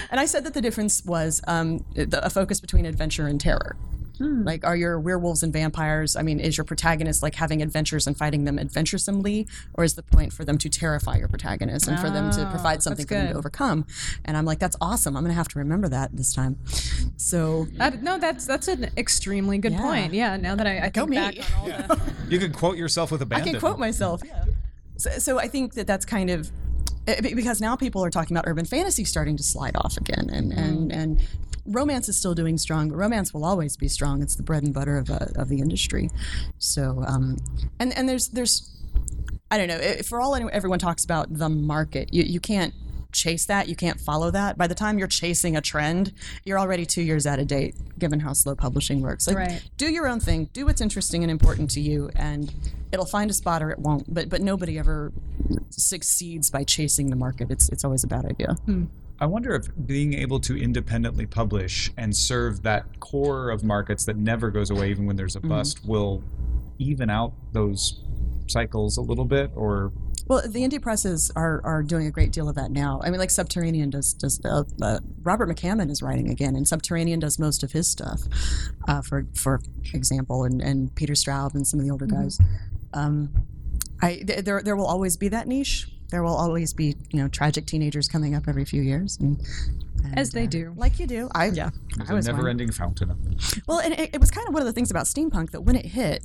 [0.10, 3.76] and i said that the difference was um, the, a focus between adventure and terror
[4.18, 4.44] hmm.
[4.44, 6.16] Like, are your werewolves and vampires?
[6.16, 10.04] I mean, is your protagonist like having adventures and fighting them adventuresomely, or is the
[10.04, 13.16] point for them to terrify your protagonist and for them to Oh, provide something for
[13.16, 13.86] them to overcome?
[14.26, 15.18] And I'm like, that's awesome.
[15.18, 16.60] I'm gonna have to remember that this time.
[17.18, 19.82] So That, no, that's that's an extremely good Yeah.
[19.82, 20.14] point.
[20.14, 21.16] Yeah, now that I, I Go think me.
[21.18, 23.50] back on all the You could quote yourself with a backing.
[23.50, 24.22] I can quote myself.
[24.24, 24.46] Yeah.
[24.98, 26.52] So, so I think that that's kind of
[27.08, 30.52] eh, because now people are talking about urban fantasy starting to slide off again, and
[30.54, 31.00] and hmm.
[31.00, 31.22] and
[31.66, 34.22] romance is still doing strong, but romance will always be strong.
[34.22, 36.10] It's the bread and butter of uh, of the industry.
[36.58, 37.38] So um,
[37.80, 38.70] and and there's there's
[39.50, 42.74] I don't know for all anyone, everyone talks about the market, you you can't
[43.12, 43.68] chase that.
[43.68, 44.58] You can't follow that.
[44.58, 46.14] By the time you're chasing a trend
[46.46, 49.28] you're already two years out of date given how slow publishing works.
[49.28, 49.62] Like Right.
[49.76, 50.46] do your own thing.
[50.54, 52.54] Do what's interesting and important to you and
[52.94, 54.12] it'll find a spot or it won't.
[54.14, 55.12] But but nobody ever
[55.70, 57.52] succeeds by chasing the market.
[57.52, 58.56] It's it's always a bad idea
[59.22, 64.18] I wonder if being able to independently publish and serve that core of markets that
[64.18, 65.50] never goes away, even when there's a Mm-hmm.
[65.50, 66.24] bust, will
[66.80, 68.02] even out those
[68.48, 69.92] cycles a little bit, or
[70.28, 73.00] Well, the indie presses are, are doing a great deal of that now.
[73.04, 77.20] I mean, like Subterranean does does uh, uh, Robert McCammon is writing again, and Subterranean
[77.20, 78.22] does most of his stuff,
[78.88, 79.62] uh, for for
[79.94, 82.40] example, and, and Peter Straub and some of the older guys.
[82.94, 83.30] Um,
[84.02, 85.88] I th- there there will always be that niche.
[86.12, 89.42] There will always be you know tragic teenagers coming up every few years, and,
[90.04, 90.74] and, As they uh, do.
[90.76, 91.30] like you do.
[91.34, 91.70] I Yeah.
[91.98, 92.36] There's I a was one.
[92.38, 93.18] never-ending fountain of.
[93.68, 95.76] Well, and it, it was kind of one of the things about steampunk that when
[95.76, 96.24] it hit,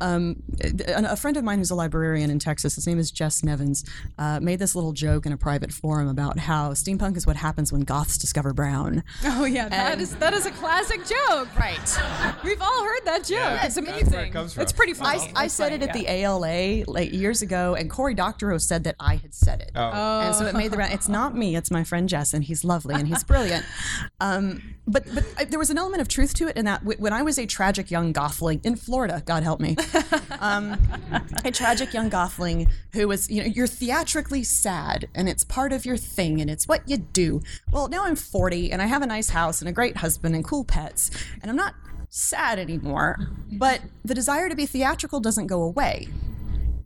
[0.00, 3.42] um, a, a friend of mine who's a librarian in Texas, his name is Jess
[3.42, 3.84] Nevins,
[4.18, 7.72] uh, made this little joke in a private forum about how steampunk is what happens
[7.72, 9.02] when goths discover brown.
[9.24, 11.48] Oh yeah, that And- is that is a classic joke.
[11.58, 11.98] Right.
[12.44, 13.30] We've all heard that joke.
[13.38, 14.20] Yeah, it's that's where amazing.
[14.20, 14.62] it comes from.
[14.62, 15.30] It's pretty funny.
[15.34, 16.02] I It's said it at yeah.
[16.02, 19.72] the ALA like years ago, and Cory Doctorow said that I had said it.
[19.74, 20.20] Oh.
[20.20, 20.92] And so it made the round.
[20.92, 21.56] It's not me.
[21.56, 23.64] It's my friend Jess, and he's lovely and he's brilliant.
[24.20, 26.98] Um, but but I, there was an element of truth to it in that w-
[26.98, 29.76] when I was a tragic young gothling in Florida, God help me,
[30.40, 30.78] um,
[31.44, 35.84] a tragic young gothling who was you know you're theatrically sad and it's part of
[35.84, 37.42] your thing and it's what you do.
[37.72, 40.44] Well, now I'm 40 and I have a nice house and a great husband and
[40.44, 41.10] cool pets,
[41.42, 41.74] and I'm not
[42.08, 43.18] sad anymore.
[43.52, 46.08] But the desire to be theatrical doesn't go away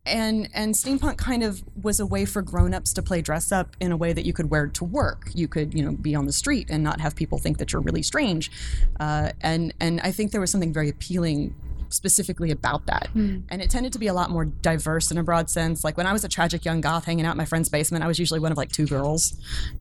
[0.07, 3.93] and and steampunk kind of was a way for grown-ups to play dress up in
[3.93, 5.31] a way that you could wear to work.
[5.35, 7.83] You could you know be on the street and not have people think that you're
[7.83, 8.51] really strange.
[9.01, 11.55] Uh, and and i think there was something very appealing
[11.89, 13.09] specifically about that.
[13.15, 15.85] And it tended to be a lot more diverse in a broad sense.
[15.85, 18.07] Like when i was a tragic young goth hanging out in my friend's basement i
[18.07, 19.37] was usually one of like two girls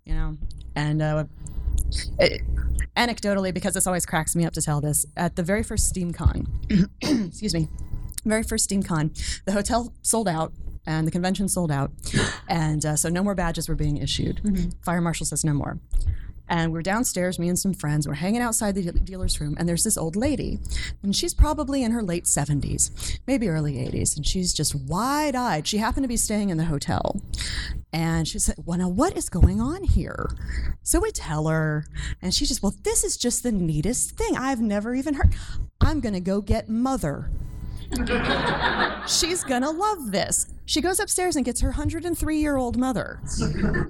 [0.05, 0.37] you know?
[0.75, 1.25] And uh,
[2.19, 2.41] it,
[2.95, 6.47] anecdotally because this always cracks me up to tell this at the very first steamcon
[7.27, 7.67] excuse me
[8.29, 10.53] very first SteamCon, the hotel sold out
[10.85, 11.91] and the convention sold out,
[12.49, 14.41] and uh, so no more badges were being issued.
[14.83, 15.79] Fire marshal says no more.
[16.49, 18.05] And we're downstairs, me and some friends.
[18.05, 20.59] We're hanging outside the dealer's room, and there's this old lady,
[21.01, 25.65] and she's probably in her late 70s, maybe early 80s, and she's just wide eyed.
[25.65, 27.21] She happened to be staying in the hotel,
[27.93, 30.29] and she said, Well, now what is going on here?
[30.83, 31.85] So we tell her,
[32.21, 34.35] and she just, Well, this is just the neatest thing.
[34.35, 35.33] I've never even heard.
[35.79, 37.31] I'm going to go get mother.
[39.07, 40.47] She's gonna love this.
[40.65, 43.19] She goes upstairs and gets her 103 year old mother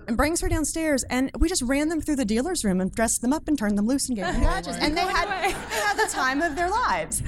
[0.08, 1.04] and brings her downstairs.
[1.04, 3.78] And we just ran them through the dealer's room and dressed them up and turned
[3.78, 4.78] them loose and gave them badges.
[4.78, 7.22] and they had, they had the time of their lives.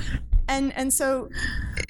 [0.48, 1.30] And, and so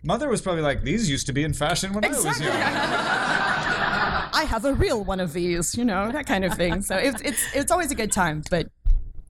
[0.04, 2.52] Mother was probably like, these used to be in fashion when I was young.
[2.52, 6.82] I have a real one of these, you know, that kind of thing.
[6.82, 8.44] So it's, it's, it's always a good time.
[8.50, 8.68] But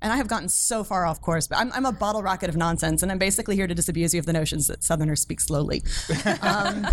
[0.01, 2.55] and I have gotten so far off course, but I'm, I'm a bottle rocket of
[2.55, 5.83] nonsense, and I'm basically here to disabuse you of the notions that Southerners speak slowly.
[6.41, 6.87] Um,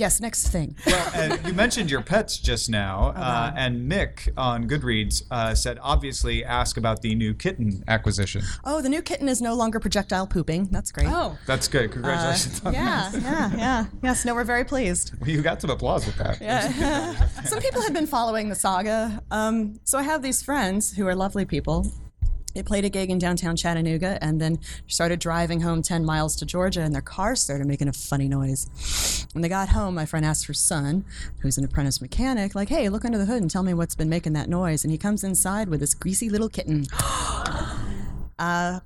[0.00, 0.74] yes, next thing.
[0.86, 5.78] Well, and you mentioned your pets just now, uh, and Mick on Goodreads uh, said,
[5.82, 8.42] obviously, ask about the new kitten acquisition.
[8.64, 10.68] Oh, the new kitten is no longer projectile pooping.
[10.70, 11.08] That's great.
[11.08, 11.92] Oh, That's good.
[11.92, 12.62] Congratulations.
[12.64, 13.86] on Yeah, yeah, yeah.
[14.02, 15.18] Yes, no, we're very pleased.
[15.20, 15.28] that.
[15.28, 16.40] You got some applause with that.
[16.40, 17.28] Yeah.
[17.44, 19.22] Some people have been following the saga.
[19.30, 21.86] Um, so I have these friends who are lovely people.
[22.54, 26.46] They played a gig in downtown Chattanooga and then started driving home 10 miles to
[26.46, 29.26] Georgia, and their car started making a funny noise.
[29.32, 31.04] When they got home, my friend asked her son,
[31.40, 34.08] who's an apprentice mechanic, like, hey, look under the hood and tell me what's been
[34.08, 34.84] making that noise.
[34.84, 36.86] And he comes inside with this greasy little kitten.
[38.38, 38.80] Uh,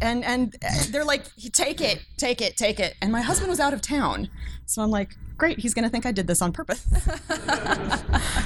[0.00, 0.54] and and
[0.90, 2.94] they're like, take it, take it, take it.
[3.00, 4.28] And my husband was out of town,
[4.66, 6.86] so I'm like, great, he's gonna think I did this on purpose.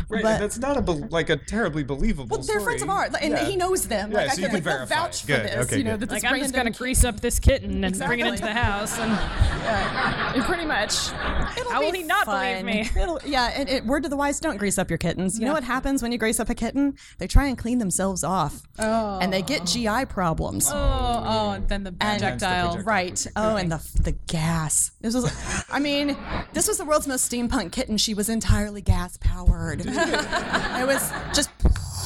[0.09, 2.37] Right, But- and that's not a bel like a terribly believable.
[2.39, 3.45] Well, they're friends of ours, and Yeah.
[3.45, 4.11] he knows them.
[4.11, 4.95] Yeah, like, so I you could can like verify.
[4.97, 5.67] vouch for Good, this.
[5.67, 6.01] okay, you know, good.
[6.09, 8.53] that like this I'm just gonna grease up this kitten and bring it into the
[8.53, 11.11] house, and kid- pretty much.
[11.57, 12.91] It'll How will be he not believe me?
[13.01, 15.39] It'll, yeah, and it, word to the wise: don't grease up your kittens.
[15.39, 16.97] You know what happens when you grease up a kitten?
[17.19, 19.65] They try and clean themselves off, oh, and they get oh.
[19.67, 20.69] GI problems.
[20.73, 22.69] oh, oh, and then the Hence the projectile.
[22.73, 22.85] projectile.
[22.85, 23.27] Right.
[23.37, 24.91] Oh, and the the gas.
[25.01, 26.10] This was, I mean,
[26.53, 27.97] this was the world's most steampunk kitten.
[27.97, 29.81] She was entirely gas powered.
[29.85, 31.51] it was just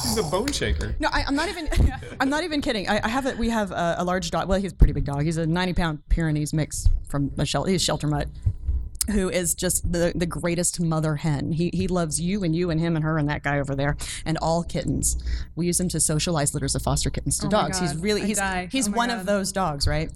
[0.05, 0.95] She's a bone shaker.
[0.99, 1.67] No, I, I'm not even.
[2.19, 2.87] I'm not even kidding.
[2.87, 4.47] I, I have a, We have a, a large dog.
[4.47, 5.23] Well, he's a pretty big dog.
[5.23, 7.71] He's a 90 pound Pyrenees mix from a shelter.
[7.71, 8.27] He's a shelter mutt.
[9.11, 11.51] Who is just the, the greatest mother hen?
[11.51, 13.97] He, he loves you and you and him and her and that guy over there
[14.25, 15.21] and all kittens.
[15.55, 17.79] We use him to socialize litters of foster kittens to Oh dogs.
[17.79, 18.67] He's really he's die.
[18.71, 19.19] he's Oh one God.
[19.19, 20.09] of those dogs, right?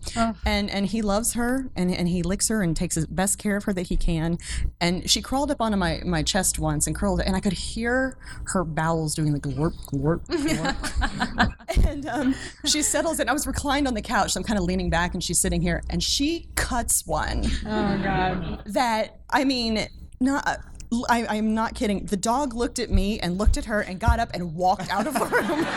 [0.45, 3.58] And and he loves her and, and he licks her and takes his best care
[3.58, 4.38] of her that he can.
[4.82, 8.17] And she crawled up onto my, my chest once and curled and I could hear
[8.45, 13.30] her bowels doing the glorp glorp glorp and um, she settles in.
[13.30, 15.62] I was reclined on the couch, so I'm kind of leaning back, and she's sitting
[15.62, 18.63] here, and she cuts one Oh god.
[18.65, 19.88] that I mean,
[20.20, 20.60] not.
[21.08, 22.06] I, I'm not kidding.
[22.08, 25.06] The dog looked at me and looked at her and got up and walked out
[25.06, 25.65] of the room.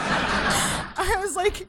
[0.96, 1.68] I was like,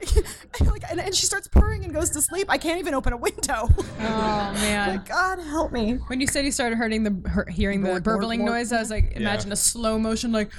[0.62, 2.48] like and, and she starts purring and goes to sleep.
[2.50, 3.68] I can't even open a window.
[4.00, 4.90] Oh man.
[4.90, 5.96] like, God help me.
[6.08, 8.52] When you said you started hurting the her, hearing the Bork, bork, burbling bork.
[8.52, 10.52] noise, I was like, imagine a slow motion, like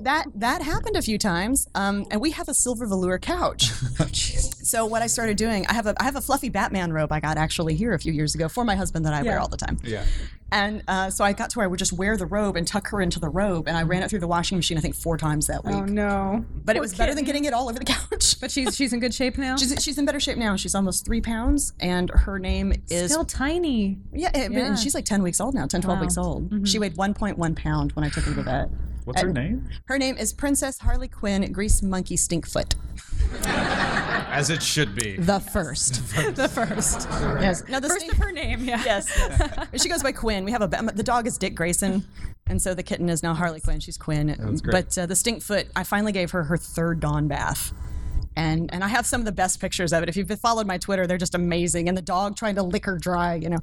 [0.00, 3.70] That that happened a few times, um, and we have a silver velour couch.
[4.12, 7.20] so what I started doing, I have a I have a fluffy Batman robe I
[7.20, 9.56] got actually here a few years ago for my husband that I wear all the
[9.56, 9.78] time.
[9.82, 10.04] Yeah.
[10.52, 12.88] And uh, so I got to where I would just wear the robe and tuck
[12.88, 15.16] her into the robe, and I ran it through the washing machine I think four
[15.18, 15.74] times that week.
[15.74, 16.44] oh no.
[16.64, 18.38] But it Poor was better than getting it all over the couch.
[18.40, 19.56] But she's she's in good shape now.
[19.56, 20.54] She's, she's in better shape now.
[20.56, 23.98] She's almost three pounds, and her name is still tiny.
[24.12, 24.66] yeah, it- Yeah.
[24.66, 26.00] and she's like 10 weeks old now, 10, 12 Wow.
[26.02, 26.68] weeks old.
[26.68, 28.68] She weighed 1.1 pound when I took her to the vet.
[29.04, 29.68] What's her name?
[29.86, 32.74] Her name is Princess Harley Quinn Grease Monkey Stinkfoot.
[34.28, 35.16] As it should be.
[35.16, 35.94] The first.
[36.36, 37.08] the first.
[37.40, 37.62] yes.
[37.68, 38.82] Now the First stink- of her name, yeah.
[38.84, 39.08] Yes.
[39.82, 40.44] she goes by Quinn.
[40.44, 42.04] We have a the dog is Dick Grayson,
[42.46, 43.80] and so the kitten is now Harley Quinn.
[43.80, 44.36] She's Quinn.
[44.38, 44.72] That's great.
[44.72, 47.72] But uh, the Stinkfoot, I finally gave her her third dawn bath.
[48.36, 50.08] And, and I have some of the best pictures of it.
[50.08, 51.88] If you've followed my Twitter, they're just amazing.
[51.88, 53.58] And the dog trying to lick her dry, you know.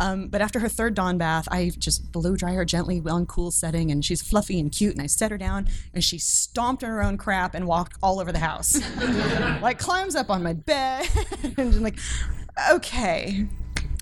[0.00, 3.50] Um, but after her third dawn bath, I just blow dry her gently on cool
[3.50, 4.92] setting, and she's fluffy and cute.
[4.92, 8.20] And I set her down, and she stomped on her own crap and walked all
[8.20, 8.80] over the house,
[9.62, 11.08] like climbs up on my bed,
[11.56, 11.98] and like,
[12.70, 13.46] okay.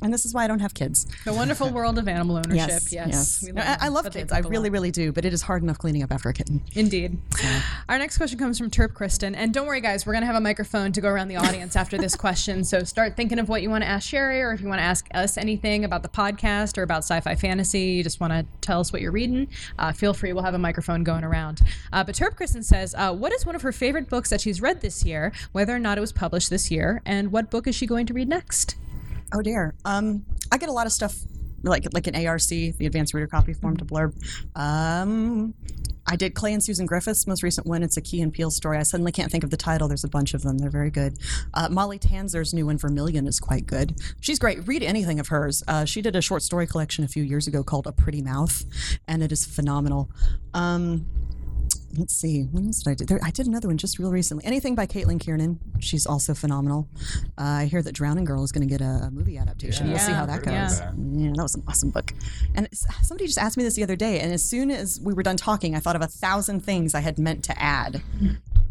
[0.03, 1.07] And this is why I don't have kids.
[1.25, 2.83] The wonderful world of animal ownership.
[2.91, 3.43] Yes.
[3.43, 4.33] We No, I, I love kids.
[4.33, 5.13] I really, really do.
[5.13, 6.63] But it is hard enough cleaning up after a kitten.
[6.75, 7.19] Indeed.
[7.89, 9.35] Our next question comes from Terp Kristen.
[9.35, 11.77] And don't worry, guys, we're going to have a microphone to go around the audience
[11.77, 12.65] after this question.
[12.65, 14.85] So start thinking of what you want to ask Cherie, or if you want to
[14.85, 18.47] ask us anything about the podcast or about sci fi fantasy, you just want to
[18.61, 20.33] tell us what you're reading, uh, feel free.
[20.33, 21.61] We'll have a microphone going around.
[21.93, 24.61] Uh, but Terp Kristen says, uh, What is one of her favorite books that she's
[24.61, 27.03] read this year, whether or not it was published this year?
[27.05, 28.77] And what book is she going to read next?
[29.35, 29.75] Oh dear.
[29.85, 31.17] Um, I get a lot of stuff
[31.65, 34.15] like like an ARC, the Advanced Reader Copy Form to blurb.
[34.55, 35.55] Um,
[36.07, 37.83] I did Clay and Susan Griffith's most recent one.
[37.83, 38.77] It's a Key and Peele story.
[38.77, 39.89] I suddenly can't think of the title.
[39.89, 40.59] There's a bunch of them.
[40.59, 41.19] They're very good.
[41.55, 44.01] Uh, Molly Tanzer's new one, Vermilion, is quite good.
[44.21, 44.69] She's great.
[44.69, 45.65] Read anything of hers.
[45.67, 48.65] Uh, she did a short story collection a few years ago called A Pretty Mouth,
[49.09, 50.11] and it is phenomenal.
[50.53, 51.07] Um,
[51.97, 54.45] let's see when else did i do there, i did another one just real recently
[54.45, 56.89] anything by caitlin kiernan she's also phenomenal
[57.39, 59.99] uh, i hear that drowning girl is going to get a, a movie adaptation we'll
[59.99, 60.93] see how that goes Yeah.
[61.13, 61.33] yeah.
[61.35, 62.13] that was an awesome book
[62.55, 65.23] and somebody just asked me this the other day and as soon as we were
[65.23, 68.03] done talking i thought of a thousand things i had meant to add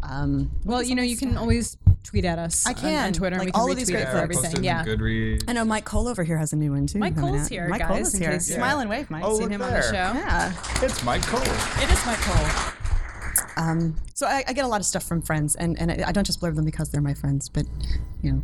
[0.02, 3.12] um, Well, you know, you can always tweet at us I on- on.
[3.14, 4.36] Twitter, Like and we can all of these great for folks.
[4.36, 4.62] everything.
[4.64, 4.82] Yeah.
[4.82, 5.44] in Goodreads.
[5.48, 7.48] i know myke cole over here has a new one too Myke Cole's out.
[7.48, 9.50] here, mike guys, Cole is here case you- smile and wave mike Oh, Seen look
[9.52, 9.82] him on the there.
[9.84, 9.92] show.
[9.92, 10.52] yeah
[10.84, 11.40] It's Myke Cole.
[11.82, 12.74] It is Myke Cole.
[13.56, 16.24] Um, so I, I get a lot of stuff from friends, and, and I don't
[16.26, 17.66] just blurb them because they're my friends, but
[18.22, 18.42] you know,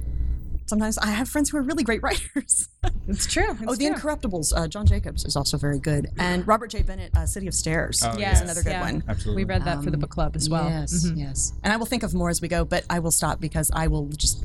[0.67, 2.69] sometimes I have friends who are really great writers.
[3.09, 3.57] It's true.
[3.67, 3.95] oh, The true.
[3.95, 4.53] Incorruptibles.
[4.57, 6.83] Uh, John Jacobs is also very good, and Robert J.
[6.83, 8.81] Bennett, uh, City of Stairs, Oh, is another good yeah.
[8.83, 9.03] one.
[9.09, 9.45] Absolutely.
[9.45, 10.69] We read that for the book club as well.
[10.69, 11.19] Yes, Mhm.
[11.19, 11.53] yes.
[11.65, 13.87] And I will think of more as we go, but I will stop because I
[13.89, 14.45] will just.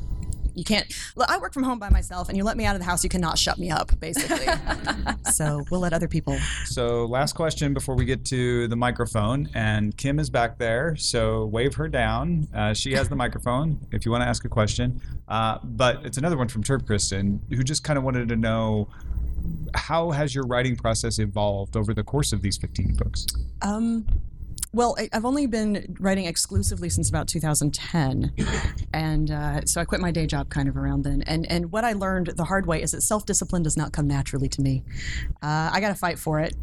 [0.56, 0.86] You can't.
[1.28, 3.10] I work from home by myself, and you let me out of the house, you
[3.10, 4.46] cannot shut me up, basically.
[5.32, 6.38] so we'll let other people.
[6.64, 9.50] So, last question before we get to the microphone.
[9.54, 10.96] And Kim is back there.
[10.96, 12.48] So, wave her down.
[12.54, 15.00] Uh, she has the microphone if you want to ask a question.
[15.28, 18.88] Uh, but it's another one from Terp Kristen, who just kind of wanted to know
[19.74, 23.26] how has your writing process evolved over the course of these 15 books?
[23.60, 24.06] Um,
[24.76, 28.32] well, I, I've only been writing exclusively since about 2010,
[28.92, 31.22] and uh, so I quit my day job kind of around then.
[31.22, 34.06] And and what I learned the hard way is that self discipline does not come
[34.06, 34.84] naturally to me.
[35.42, 36.54] Uh, I got to fight for it,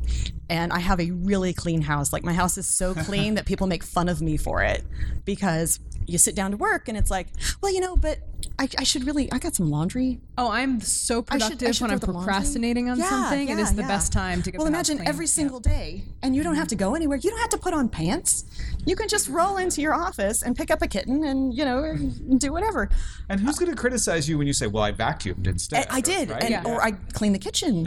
[0.48, 2.14] and I have a really clean house.
[2.14, 4.84] Like my house is so clean that people make fun of me for it
[5.26, 7.30] because you sit down to work and it's like,
[7.62, 8.20] well, you know, but
[8.60, 9.32] I, I should really.
[9.32, 10.20] I got some laundry.
[10.38, 12.32] Oh, I'm so I should- I productive should when I'm throw the laundry.
[12.34, 13.50] procrastinating on Yeah, something.
[13.50, 13.88] it yeah, is the yeah.
[13.88, 15.08] best time to get Well, the house imagine clean.
[15.10, 15.30] every Yeah.
[15.32, 17.18] single day, and you don't have to go anywhere.
[17.18, 18.46] You don't have to put on pants.
[18.86, 21.96] You can just roll into your office and pick up a kitten, and you know,
[22.38, 22.90] do whatever.
[23.30, 25.88] And who's going to criticize you when you say, well, I vacuumed instead?
[25.90, 26.42] I, I did, right?
[26.44, 26.64] and Yeah.
[26.66, 27.84] or I cleaned the kitchen.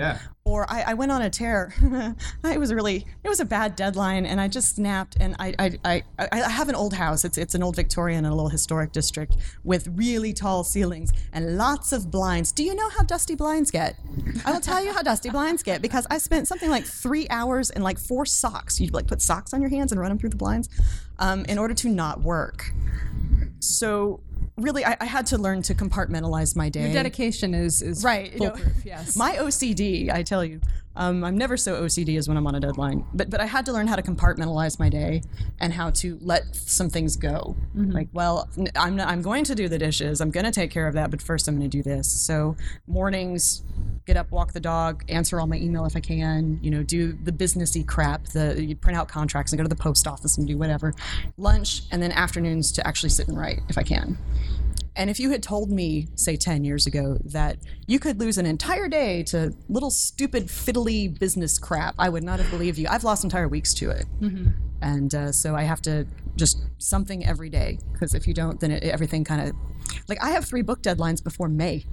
[0.47, 1.75] Or I, I went on a tear.
[2.45, 5.17] it was really, it was a bad deadline, and I just snapped.
[5.19, 7.25] And I, I, I, I I have an old house.
[7.25, 11.59] It's, it's an old Victorian in a little historic district with really tall ceilings and
[11.59, 12.53] lots of blinds.
[12.53, 13.99] Do you know how dusty blinds get?
[14.45, 17.71] I will tell you how dusty blinds get because I spent something like three hours
[17.71, 18.81] and like four socks.
[18.81, 20.69] You like put socks on your hands and run them through the blinds,
[21.19, 22.71] um, in order to not work.
[23.59, 24.21] So
[24.57, 26.85] really, I, I had to learn to compartmentalize my day.
[26.85, 29.17] Your dedication is is Right, you know, yes.
[29.27, 30.61] My OCD, I tell you,
[30.97, 33.05] um, I'm never so OCD as when I'm on a deadline.
[33.15, 35.23] But but I had to learn how to compartmentalize my day
[35.61, 37.55] and how to let some things go.
[37.93, 40.21] Like, well, I'm not, I'm going to do the dishes.
[40.21, 42.11] I'm going to take care of that, but first I'm going to do this.
[42.11, 42.57] So
[42.87, 43.63] mornings,
[44.07, 47.13] get up, walk the dog, answer all my email if I can, you know, do
[47.13, 50.47] the businessy crap, the you print out contracts and go to the post office and
[50.47, 50.95] do whatever.
[51.37, 54.17] Lunch and then afternoons to actually sit and write if I can.
[54.97, 58.47] And if you had told me, say 10 years ago, that you could lose an
[58.47, 62.87] entire day to little stupid fiddly business crap, I would not have believed you.
[62.89, 64.07] I've lost entire weeks to it.
[64.81, 66.07] And uh, so I have to
[66.37, 69.55] just something every day because if you don't, then it, everything kind of
[70.09, 71.85] like I have three book deadlines before May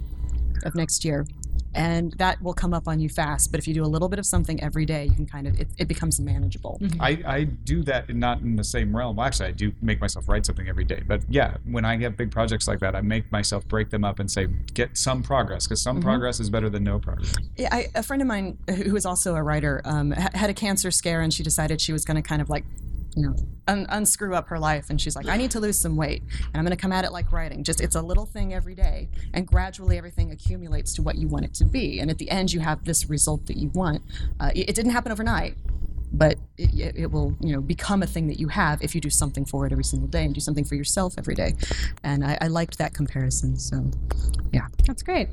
[0.64, 1.26] of next year.
[1.74, 3.50] And that will come up on you fast.
[3.50, 5.58] But if you do a little bit of something every day, you can kind of,
[5.60, 6.80] it, it becomes manageable.
[7.00, 9.16] I, I do that in, not in the same realm.
[9.16, 11.02] Well, actually, I do make myself write something every day.
[11.06, 14.20] But yeah, when I have big projects like that, I make myself break them up
[14.20, 17.34] and say, get some progress, because some progress is better than no progress.
[17.56, 20.90] Yeah, I, a friend of mine who is also a writer um, had a cancer
[20.90, 22.64] scare and she decided she was going to kind of like
[23.16, 23.34] you know
[23.68, 24.90] un- unscrew up her life.
[24.90, 27.04] And she's like i need to lose some weight and i'm going to come at
[27.04, 27.64] it like writing.
[27.64, 31.44] Just it's a little thing every day and gradually everything accumulates to what you want
[31.44, 32.00] it to be.
[32.00, 34.02] And at the end you have this result that you want.
[34.40, 35.56] Uh, it, it didn't happen overnight
[36.16, 39.00] but it, it, it will you know become a thing that you have if you
[39.00, 41.54] do something for it every single day and do something for yourself every day
[42.02, 43.90] and i, I liked that comparison so
[44.52, 45.28] yeah That's great.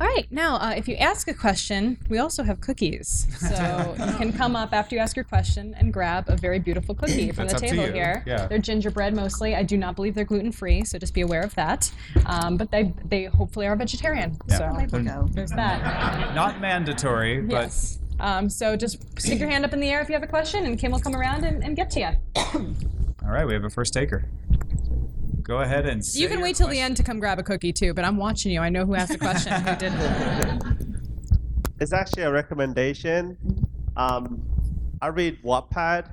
[0.00, 3.26] All right, now uh, if you ask a question, we also have cookies.
[3.40, 6.94] So you can come up after you ask your question and grab a very beautiful
[6.94, 8.22] cookie from That's the table here.
[8.26, 8.46] Yeah.
[8.46, 9.54] They're gingerbread mostly.
[9.54, 11.90] I do not believe they're gluten free, so just be aware of that.
[12.26, 14.38] Um, but they they hopefully are vegetarian.
[14.48, 14.58] Yeah.
[14.58, 16.34] So label there's that.
[16.34, 17.98] Not mandatory, but Yes.
[18.20, 20.66] Um, so just stick your hand up in the air if you have a question,
[20.66, 22.08] and Kim will come around and, and get to you.
[23.22, 24.24] all right, we have a first taker.
[25.42, 26.84] Go ahead and say You can your wait till the question.
[26.84, 28.60] end to come grab a cookie too, but I'm watching you.
[28.60, 30.88] I know who asked the question, and who didn't.
[31.80, 33.36] It's actually a recommendation.
[33.96, 34.42] Um,
[35.00, 36.10] I read Wattpad.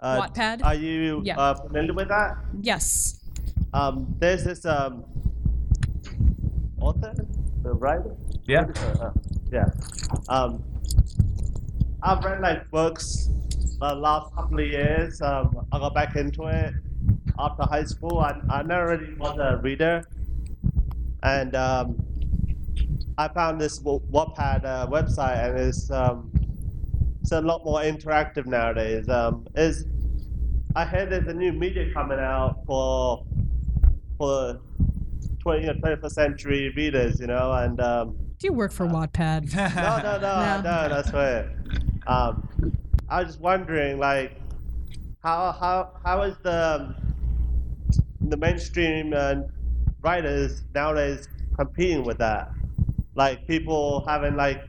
[0.00, 0.64] Uh, Wattpad?
[0.64, 1.38] Are you Yeah.
[1.38, 2.36] uh, familiar with that?
[2.62, 3.20] Yes.
[3.74, 5.04] Um, there's this um,
[6.80, 7.12] author,
[7.62, 8.16] the writer.
[8.46, 8.62] Yeah.
[8.98, 9.10] Uh,
[9.52, 9.66] yeah.
[10.30, 10.64] Um,
[12.02, 13.28] I've read like books
[13.80, 15.20] the last couple of years.
[15.20, 16.74] Um, I got back into it
[17.38, 18.18] after high school.
[18.18, 20.02] I, I never really was a reader,
[21.22, 21.96] and um,
[23.18, 26.30] I found this Wattpad uh, website, and it's um,
[27.22, 29.08] it's a lot more interactive nowadays.
[29.08, 29.86] Um, is
[30.74, 33.24] I heard there's a new media coming out for
[34.18, 34.60] for
[35.40, 39.54] 20, you know, 21st century readers, you know, and um, Do you work for Wattpad?
[39.76, 40.60] no, no, no, No.
[40.62, 41.46] no, that's right.
[42.06, 42.48] Um,
[43.08, 44.32] I was just wondering, like,
[45.22, 46.94] how how how is the um,
[48.20, 49.36] the mainstream uh,
[50.02, 52.50] writers nowadays competing with that?
[53.14, 54.62] Like people having like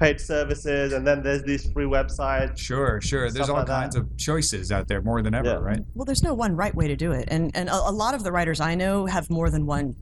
[0.00, 2.58] paid services, and then there's these free websites.
[2.58, 3.30] Sure, sure.
[3.30, 3.80] There's all like that.
[3.82, 5.58] kinds of choices out there, more than ever, Yeah.
[5.60, 5.80] right?
[5.94, 8.24] Well, there's no one right way to do it, and and a, a lot of
[8.24, 9.94] the writers I know have more than one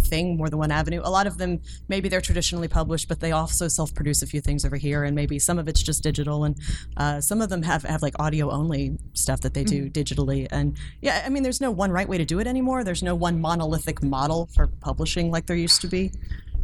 [0.00, 1.00] thing, more than one avenue.
[1.04, 4.64] A lot of them maybe they're traditionally published, but they also self-produce a few things
[4.64, 6.56] over here, and maybe some of it's just digital, and
[6.96, 10.46] uh, some of them have have like audio only stuff that they do digitally.
[10.50, 12.84] And yeah, I mean, there's no one right way to do it anymore.
[12.84, 16.12] There's no one monolithic model for publishing like there used to be.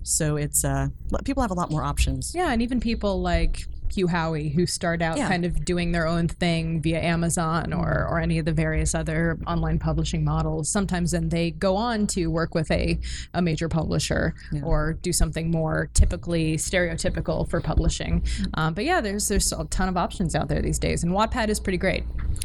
[0.02, 0.88] So it's uh,
[1.24, 2.32] people have a lot more options.
[2.34, 5.28] Yeah, and even people like Hugh Howey who start out Yeah.
[5.28, 8.14] kind of doing their own thing via Amazon or, mm-hmm.
[8.14, 10.68] or any of the various other online publishing models.
[10.68, 12.98] Sometimes then they go on to work with a,
[13.34, 18.20] a major publisher or do something more typically stereotypical for publishing.
[18.20, 18.44] Mm-hmm.
[18.54, 21.48] Um, but yeah, there's there's a ton of options out there these days, and Wattpad
[21.48, 22.04] is pretty great.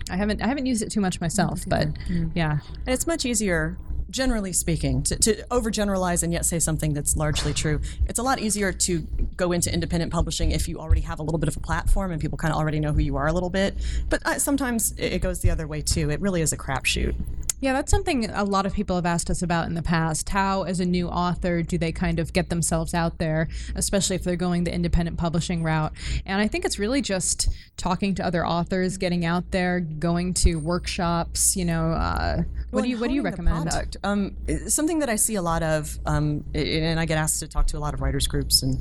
[0.09, 2.29] I haven't I haven't used it too much myself, but mm-hmm.
[2.35, 2.59] yeah.
[2.85, 3.77] And it's much easier,
[4.11, 7.81] generally speaking, to, to overgeneralize and yet say something that's largely true.
[8.07, 8.99] It's a lot easier to
[9.37, 12.21] go into independent publishing if you already have a little bit of a platform and
[12.21, 13.75] people kind of already know who you are a little bit.
[14.09, 16.09] But uh, sometimes it goes the other way too.
[16.11, 17.15] It really is a crapshoot.
[17.61, 20.29] Yeah, that's something a lot of people have asked us about in the past.
[20.29, 24.23] How, as a new author, do they kind of get themselves out there, especially if
[24.23, 25.93] they're going the independent publishing route?
[26.25, 30.55] And I think it's really just talking to other authors, getting out there, going to
[30.55, 31.55] workshops.
[31.55, 33.69] You know, uh, what do you what do you recommend?
[33.69, 33.97] product.
[34.03, 34.35] Um,
[34.67, 37.77] something that I see a lot of, um, and I get asked to talk to
[37.77, 38.79] a lot of writers groups and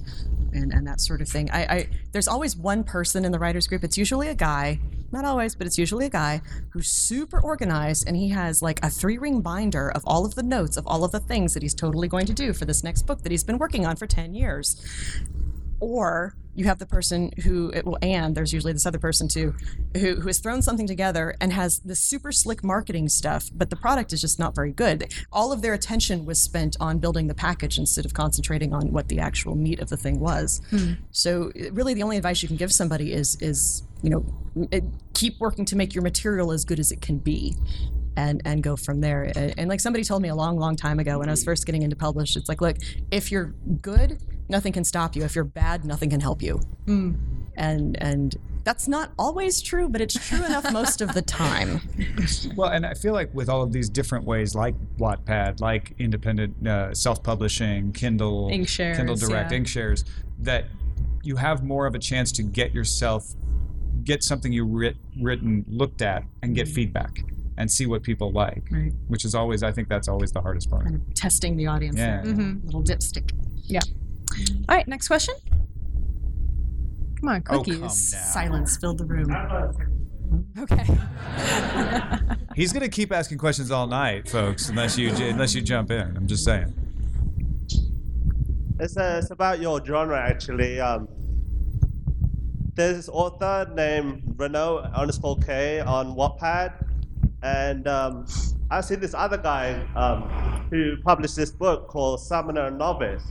[0.52, 1.50] and, and that sort of thing.
[1.50, 3.84] I, I there's always one person in the writers group.
[3.84, 4.80] It's usually a guy,
[5.12, 8.90] not always, but it's usually a guy who's super organized and he has like a
[8.90, 11.74] three ring binder of all of the notes of all of the things that he's
[11.74, 14.34] totally going to do for this next book that he's been working on for ten
[14.34, 14.80] years
[15.80, 19.54] or you have the person who it will and there's usually this other person too
[19.96, 23.76] who, who has thrown something together and has this super slick marketing stuff but the
[23.76, 25.12] product is just not very good.
[25.32, 29.08] All of their attention was spent on building the package instead of concentrating on what
[29.08, 30.60] the actual meat of the thing was.
[30.70, 30.92] Hmm.
[31.10, 34.24] So really the only advice you can give somebody is is you know
[34.72, 37.54] it, keep working to make your material as good as it can be
[38.16, 39.24] and and go from there.
[39.36, 41.50] And, and like somebody told me a long, long time ago when I was hmm.
[41.50, 42.76] first getting into published, it's like, look,
[43.10, 44.18] if you're good
[44.50, 45.24] nothing can stop you.
[45.24, 46.60] If you're bad, nothing can help you.
[46.86, 47.16] Mm.
[47.56, 51.80] And and that's not always true, but it's true enough most of the time.
[52.56, 56.66] Well, and I feel like with all of these different ways, like Wattpad, like independent
[56.66, 59.58] uh, self-publishing, Kindle, Inkshares, Kindle Direct, yeah.
[59.58, 60.04] Inkshares,
[60.40, 60.66] that
[61.22, 63.34] you have more of a chance to get yourself,
[64.04, 66.74] get something you writ, written looked at, and get mm.
[66.74, 67.22] feedback,
[67.56, 68.64] and see what people like.
[68.70, 68.92] Right.
[69.08, 70.84] Which is always, I think, that's always the hardest part.
[70.84, 71.98] Kind of testing the audience.
[71.98, 72.22] Yeah.
[72.22, 72.34] there.
[72.64, 73.32] Little dipstick.
[73.64, 73.80] Yeah.
[74.68, 75.34] All right, next question.
[77.20, 77.78] Come on, Oh, cookies.
[77.80, 77.88] come.
[77.90, 79.30] Silence filled the room.
[80.58, 80.86] Okay.
[82.56, 86.16] He's gonna keep asking questions all night, folks, unless you unless you jump in.
[86.16, 86.72] I'm just saying.
[88.78, 90.80] It's, uh, it's about your genre, actually.
[90.80, 91.06] Um,
[92.74, 96.72] there's this author named Renault underscore K on Wattpad,
[97.42, 98.26] and um,
[98.70, 100.22] I see this other guy um,
[100.70, 103.24] who published this book called Summoner Novice,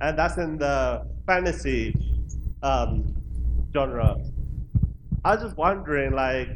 [0.00, 1.94] and that's in the fantasy
[2.62, 3.14] um,
[3.72, 4.16] genre.
[5.24, 6.48] I was just wondering, like,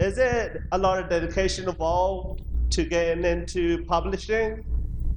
[0.00, 4.64] is it a lot of dedication involved to getting into publishing?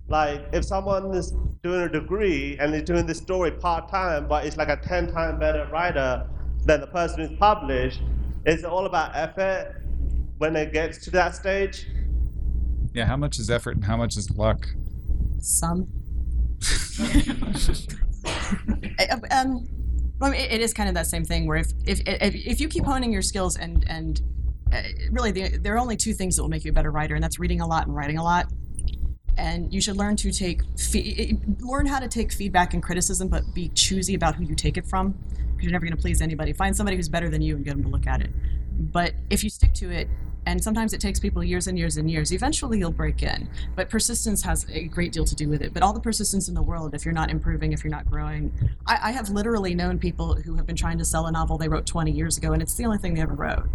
[0.09, 1.33] like if someone is
[1.63, 5.11] doing a degree and they're doing this story part time, but it's like a ten
[5.11, 6.27] time better writer
[6.65, 8.01] than the person who's published,
[8.45, 9.81] is it all about effort
[10.37, 11.87] when it gets to that stage?
[12.93, 14.67] Yeah, how much is effort and how much is luck?
[15.39, 15.87] Some.
[19.31, 19.67] Um,
[20.19, 22.83] well, it, it is kind of that same thing where if, if if you keep
[22.83, 24.21] honing your skills and and
[24.73, 24.81] uh,
[25.11, 27.23] really the, there are only two things that will make you a better writer, and
[27.23, 28.51] that's reading a lot and writing a lot.
[29.37, 33.43] And you should learn to take fe- learn how to take feedback and criticism, but
[33.53, 36.53] be choosy about who you take it from, because you're never going to please anybody.
[36.53, 38.31] Find somebody who's better than you and get them to look at it.
[38.77, 40.07] But if you stick to it,
[40.45, 43.49] and sometimes it takes people years and years and years, eventually you'll break in.
[43.75, 45.73] But persistence has a great deal to do with it.
[45.73, 48.53] But all the persistence in the world, if you're not improving, if you're not growing,
[48.85, 51.67] I, I have literally known people who have been trying to sell a novel they
[51.67, 53.67] wrote 20 years ago, and it's the only thing they ever wrote.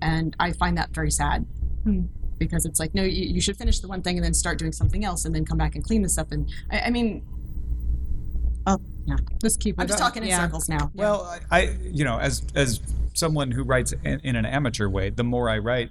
[0.00, 1.44] And I find that very sad.
[1.84, 2.04] Hmm.
[2.38, 4.72] Because it's like, no, you, you should finish the one thing and then start doing
[4.72, 6.32] something else and then come back and clean this up.
[6.32, 7.22] And I, I mean,
[8.66, 9.16] oh, yeah.
[9.40, 10.08] Just keep I'm just up.
[10.08, 10.40] talking in Yeah.
[10.42, 10.90] circles now.
[10.94, 12.80] Well, I, I you know, as as
[13.14, 15.90] someone who writes in, in an amateur way, the more I write,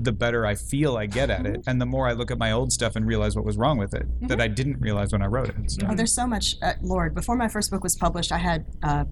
[0.00, 2.52] the better I feel I get at it, and the more I look at my
[2.52, 5.26] old stuff and realize what was wrong with it that I didn't realize when I
[5.26, 5.70] wrote it.
[5.70, 5.86] So.
[5.88, 6.56] Oh, there's so much.
[6.62, 9.04] Uh, Lord, before my first book was published, I had uh,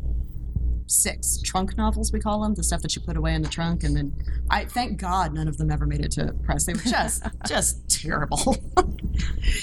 [0.91, 3.85] six trunk novels, we call them, the stuff that you put away in the trunk,
[3.85, 4.13] and then
[4.51, 6.65] I thank God none of them ever made it to press.
[6.65, 8.57] They were just, just terrible.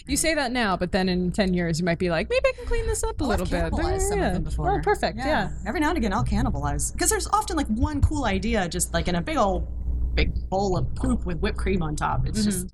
[0.06, 2.52] You say that now, but then in 10 years, you might be like, maybe I
[2.54, 3.74] can clean this up a oh, I've little bit.
[3.74, 4.28] cannibalized some Yeah.
[4.28, 4.72] of them before.
[4.72, 5.18] Oh, perfect.
[5.18, 5.50] Yeah.
[5.66, 9.08] Every now and again, I'll cannibalize because there's often like one cool idea, just like
[9.08, 9.68] in a big old,
[10.16, 12.26] big bowl of poop with whipped cream on top.
[12.26, 12.50] It's mm-hmm.
[12.50, 12.74] just.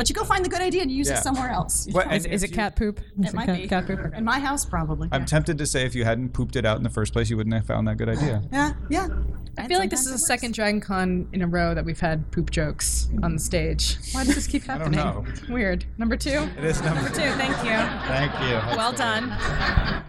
[0.00, 1.18] But you go find the good idea and use Yeah.
[1.18, 1.86] it somewhere else.
[1.92, 3.00] What- Is, and is if it you- cat poop?
[3.22, 3.68] Is It might cat, be.
[3.68, 4.14] cat poop?
[4.16, 5.10] In my house, probably.
[5.12, 5.26] I'm yeah.
[5.26, 7.52] tempted to say if you hadn't pooped it out in the first place, you wouldn't
[7.54, 8.40] have found that good idea.
[8.50, 9.08] Yeah, yeah.
[9.58, 12.30] I feel like this is the second Dragon Con in a row that we've had
[12.32, 13.98] poop jokes on the stage.
[14.12, 15.00] Why does this keep don't happening?
[15.00, 15.26] know.
[15.50, 15.84] Weird.
[15.98, 16.48] Number two?
[16.56, 17.76] It is number Number two, thank you.
[18.08, 18.76] Thank you.
[18.78, 19.34] Well done.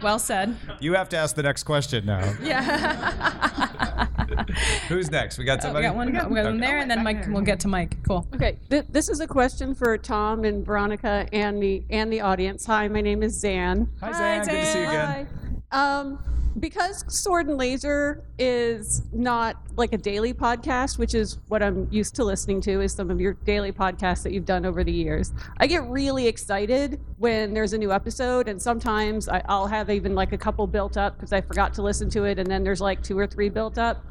[0.02, 0.56] Well said.
[0.80, 2.34] You have to ask the next question now.
[2.42, 4.08] Yeah.
[4.88, 5.38] Who's next?
[5.38, 5.86] We got somebody.
[5.86, 6.12] we somebody.
[6.12, 7.32] got one, we got one there, and then Myke.
[7.32, 7.96] We'll get to Myke.
[8.08, 8.28] Cool.
[8.36, 12.66] Okay, th- this is a question for Tom and Veronica and the and the audience.
[12.66, 13.90] Hi, my name is Zan.
[14.02, 14.46] Hi, Zan.
[14.46, 15.08] Good to see you again.
[15.08, 15.28] Hi.
[15.72, 16.20] Um,
[16.60, 22.14] because Sword and Laser is not like a daily podcast, which is what I'm used
[22.16, 25.32] to listening to, is some of your daily podcasts that you've done over the years.
[25.58, 30.14] I get really excited when there's a new episode, and sometimes I, I'll have even
[30.14, 32.82] like a couple built up because I forgot to listen to it, and then there's
[32.82, 34.04] like two or three built up.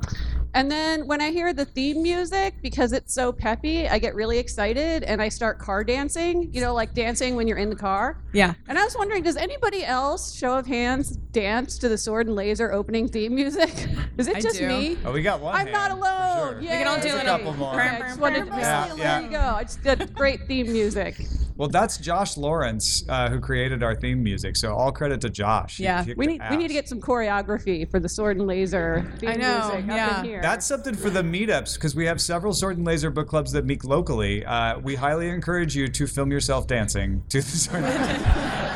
[0.55, 4.39] And then when I hear the theme music, because it's so peppy, I get really
[4.39, 8.21] excited and I start car dancing, you know, like dancing when you're in the car.
[8.33, 8.55] Yeah.
[8.69, 12.35] And I was wondering, does anybody else, show of hands, dance to the Sword and
[12.35, 13.71] Laser opening theme music?
[14.19, 14.67] Is it I just do.
[14.69, 14.99] me?
[15.05, 15.55] Oh, we got one.
[15.55, 16.53] I'm not hand, for alone.
[16.55, 16.61] sure.
[16.63, 16.71] Yay.
[16.73, 17.25] We can all do There's a it.
[17.27, 17.75] couple more.
[17.75, 19.21] Okay, I just wanted to Yeah, there yeah.
[19.21, 19.39] you go.
[19.39, 21.17] I just did great theme music.
[21.61, 24.57] Well, that's Josh Lawrence uh, who created our theme music.
[24.57, 25.79] So all credit to Josh.
[25.79, 26.07] Yeah.
[26.17, 29.35] We need we need to get some choreography for the Sword and Laser theme I
[29.35, 30.21] know, music up yeah.
[30.21, 30.41] in here.
[30.41, 33.67] That's something for the meetups because we have several Sword and Laser book clubs that
[33.67, 34.43] meet locally.
[34.43, 37.85] Uh, we highly encourage you to film yourself dancing to the Sword.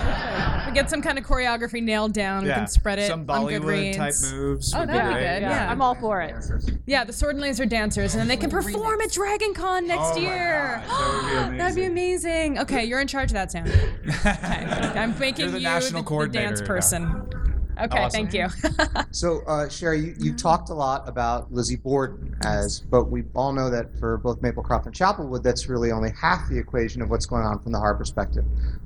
[0.74, 2.42] We get some kind of choreography nailed down.
[2.42, 4.74] We yeah, can spread it some on good Bollywood type moves.
[4.74, 5.34] Oh, would be that'd be great.
[5.34, 5.70] good, yeah.
[5.70, 6.34] I'm all for it.
[6.84, 10.00] Yeah, the Sword and Laser dancers, and then they can perform at Dragon Con next
[10.02, 10.82] Oh my year.
[10.84, 12.58] gosh, that would be That'd be amazing.
[12.58, 13.68] Okay, you're in charge of that, Sam.
[13.68, 14.30] Okay,
[15.00, 16.66] I'm making You're the you national the, the coordinator dance now.
[16.66, 17.28] person.
[17.80, 18.28] Okay, Awesome.
[18.28, 18.48] thank you.
[19.12, 23.52] So, uh, Cherie, you, you talked a lot about Lizzie Borden as but we all
[23.52, 27.26] know that for both Maplecroft and Chapelwood, that's really only half the equation of what's
[27.26, 28.44] going on from the horror perspective.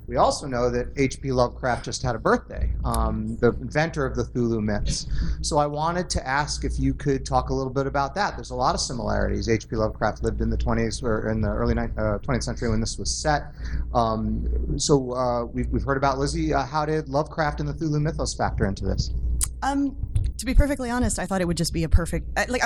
[0.09, 1.33] We also know that H.P.
[1.33, 5.07] Lovecraft just had a birthday, um, the inventor of the Cthulhu myths.
[5.43, 8.35] So I wanted to ask if you could talk a little bit about that.
[8.35, 9.51] There's a lot of similarities.
[9.51, 9.77] H.P.
[9.77, 12.97] Lovecraft lived in the 20s or in the early ni- uh, 20th century when this
[12.99, 13.53] was set.
[13.93, 16.55] Um, so uh, we've, we've heard about Lizzie.
[16.55, 19.11] Uh, how did Lovecraft and the Cthulhu mythos factor into this?
[19.63, 19.95] Um,
[20.39, 22.63] to be perfectly honest, I thought it would just be a perfect I- like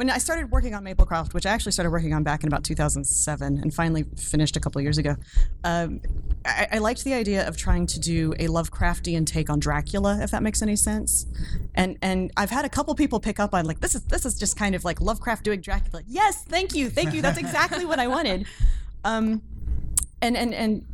[0.00, 2.64] when I started working on Maplecroft, which I actually started working on back in about
[2.64, 5.14] 2007 and finally finished a couple of years ago.
[5.62, 6.00] Um,
[6.42, 10.30] I, I liked the idea of trying to do a Lovecraftian take on Dracula, if
[10.30, 11.26] that makes any sense.
[11.74, 14.38] And and I've had a couple people pick up on like this is this is
[14.38, 16.02] just kind of like Lovecraft doing Dracula.
[16.08, 17.20] Yes, thank you, thank you.
[17.20, 18.46] That's exactly what I wanted.
[19.02, 19.40] Um,
[20.20, 20.84] and and and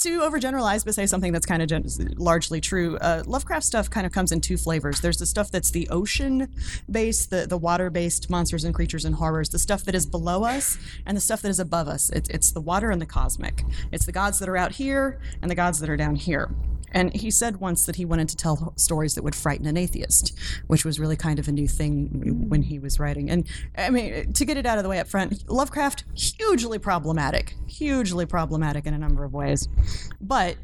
[0.00, 1.86] to overgeneralize, but say something that's kind of gen-
[2.16, 2.96] largely true.
[2.98, 5.00] Uh, Lovecraft stuff kind of comes in two flavors.
[5.00, 6.48] There's the stuff that's the ocean
[6.90, 10.44] based, the, the water based monsters and creatures and horrors, the stuff that is below
[10.44, 12.10] us, and the stuff that is above us.
[12.10, 13.64] It, it's the water and the cosmic.
[13.92, 16.50] It's the gods that are out here and the gods that are down here.
[16.96, 20.34] And he said once that he wanted to tell stories that would frighten an atheist,
[20.66, 23.28] which was really kind of a new thing when he was writing.
[23.28, 27.54] And I mean, to get it out of the way up front, Lovecraft, hugely problematic,
[27.66, 29.68] hugely problematic in a number of ways.
[30.22, 30.56] But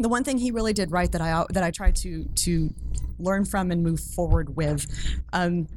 [0.00, 2.74] the one thing he really did right that I that I tried to to
[3.20, 4.88] learn from and move forward with.
[5.32, 5.68] Um,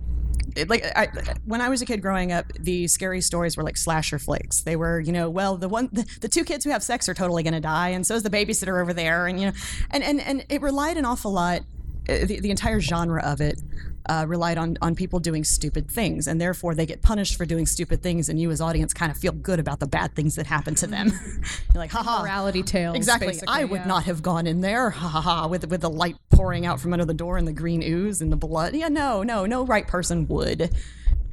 [0.56, 1.08] it, like I,
[1.46, 4.62] when I was a kid growing up, the scary stories were like slasher flicks.
[4.62, 7.14] They were, you know, well, the one, the, the two kids who have sex are
[7.14, 9.54] totally going to die, and so is the babysitter over there, and you know,
[9.92, 11.62] and and and it relied an awful lot.
[12.10, 13.62] uh, The, the entire genre of it
[14.08, 17.66] uh, relied on on people doing stupid things, and therefore they get punished for doing
[17.66, 20.46] stupid things, and you as audience kind of feel good about the bad things that
[20.46, 21.08] happen to them.
[21.74, 22.96] You're like, haha, Morality tales.
[22.96, 23.40] Exactly.
[23.48, 23.88] I would yeah.
[23.88, 26.94] not have gone in there, ha ha ha, with with the light pouring out from
[26.94, 28.76] under the door and the green ooze and the blood.
[28.76, 30.72] Yeah, no, no, no right person would.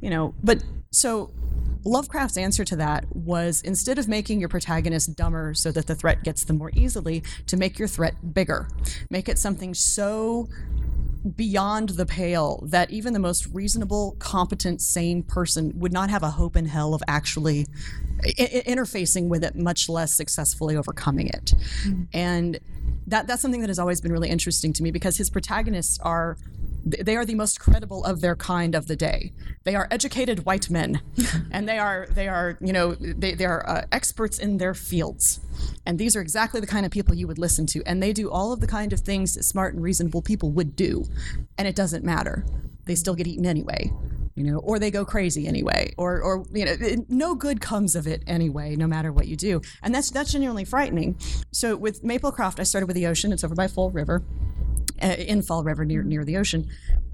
[0.01, 1.31] You know, but so
[1.85, 6.23] Lovecraft's answer to that was instead of making your protagonist dumber so that the threat
[6.23, 8.67] gets them more easily, to make your threat bigger.
[9.09, 10.49] Make it something so
[11.35, 16.29] beyond the pale that even the most reasonable, competent, sane person would not have a
[16.29, 17.67] hope in hell of actually
[18.23, 21.53] I- interfacing with it, much less successfully overcoming it.
[21.83, 22.03] Mm-hmm.
[22.13, 22.59] And
[23.07, 26.37] that that's something that has always been really interesting to me because his protagonists are
[26.85, 29.31] they are the most credible of their kind of the day.
[29.63, 31.01] They are educated white men,
[31.51, 35.39] and they are they are you know they they are uh, experts in their fields,
[35.85, 38.29] and these are exactly the kind of people you would listen to, and they do
[38.31, 41.05] all of the kind of things that smart and reasonable people would do,
[41.57, 42.45] and it doesn't matter.
[42.85, 43.91] They still get eaten anyway.
[44.35, 47.93] You know, or they go crazy anyway, or, or you know, it- no good comes
[47.93, 51.17] of it anyway, no matter what you do, and that's that's genuinely frightening.
[51.51, 53.33] So with Maplecroft, I started with the ocean.
[53.33, 54.23] It's over by Fall River,
[55.01, 56.67] uh, in Fall River near near the ocean.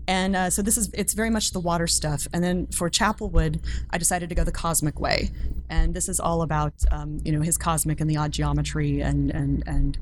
[0.08, 2.28] And uh, so this is it's very much the water stuff.
[2.34, 3.60] And then for Chapelwood,
[3.90, 5.32] I decided to go the cosmic way,
[5.70, 9.32] and this is all about um, you know his cosmic and the odd geometry and
[9.32, 9.98] and and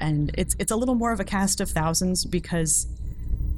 [0.00, 2.88] and it's it's a little more of a cast of thousands because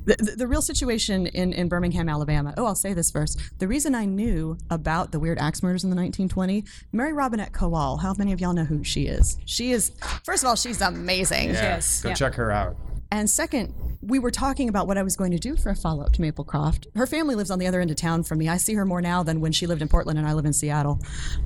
[0.06, 2.54] the, the, the real situation in, in Birmingham, Alabama.
[2.56, 3.40] Oh, I'll say this first.
[3.58, 8.00] The reason I knew about the weird axe murders in the 1920, Mary Robinette Kowal.
[8.00, 9.36] How many of y'all know who she is?
[9.46, 9.90] She is,
[10.22, 11.48] first of all, she's amazing.
[11.48, 12.02] Yes.
[12.02, 12.14] Go yeah.
[12.14, 12.76] check her out.
[13.10, 16.04] And second, we were talking about what I was going to do for a follow
[16.04, 16.86] up to Maplecroft.
[16.96, 18.48] Her family lives on the other end of town from me.
[18.48, 20.52] I see her more now than when she lived in Portland and I live in
[20.52, 21.00] Seattle.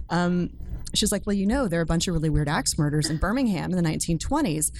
[0.08, 0.50] Um,
[0.94, 3.18] she's like, Well, you know, there are a bunch of really weird axe murders in
[3.18, 4.72] Birmingham in the 1920s.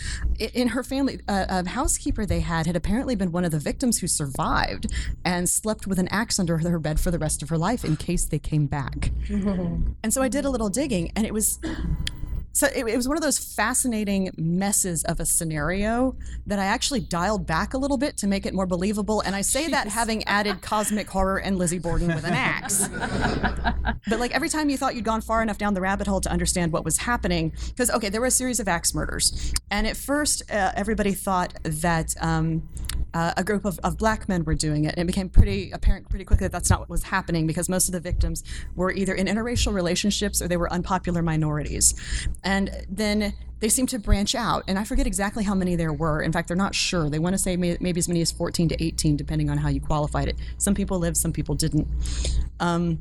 [0.55, 3.99] In her family, uh, a housekeeper they had had apparently been one of the victims
[3.99, 4.87] who survived
[5.25, 7.97] and slept with an axe under her bed for the rest of her life in
[7.97, 9.11] case they came back.
[10.03, 11.59] And so I did a little digging, and it was
[12.53, 17.01] so it, it was one of those fascinating messes of a scenario that I actually
[17.01, 19.21] dialed back a little bit to make it more believable.
[19.21, 22.89] And I say that having added cosmic horror and Lizzie Borden with an axe.
[24.09, 26.31] but like every time you thought you'd gone far enough down the rabbit hole to
[26.31, 29.97] understand what was happening, because okay, there were a series of axe murders, and at
[29.97, 32.15] first uh, everybody thought that.
[32.21, 32.69] Um,
[33.15, 34.95] uh, a group of, of black men were doing it.
[34.97, 37.89] And it became pretty apparent pretty quickly that that's not what was happening because most
[37.89, 38.45] of the victims
[38.75, 41.95] were either in interracial relationships or they were unpopular minorities.
[42.45, 44.65] And then they seemed to branch out.
[44.67, 46.23] And I forget exactly how many there were.
[46.23, 47.11] In fact, they're not sure.
[47.11, 49.69] They want to say may, maybe as many as 14 to 18, depending on how
[49.69, 50.37] you qualified it.
[50.59, 51.87] Some people lived, some people didn't.
[52.59, 53.01] Um,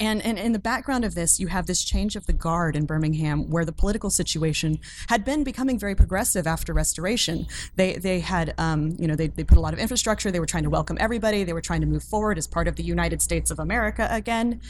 [0.00, 2.86] and, and in the background of this, you have this change of the guard in
[2.86, 4.78] Birmingham, where the political situation
[5.08, 7.46] had been becoming very progressive after Restoration.
[7.76, 10.30] They they had um, you know they, they put a lot of infrastructure.
[10.30, 11.44] They were trying to welcome everybody.
[11.44, 14.60] They were trying to move forward as part of the United States of America again.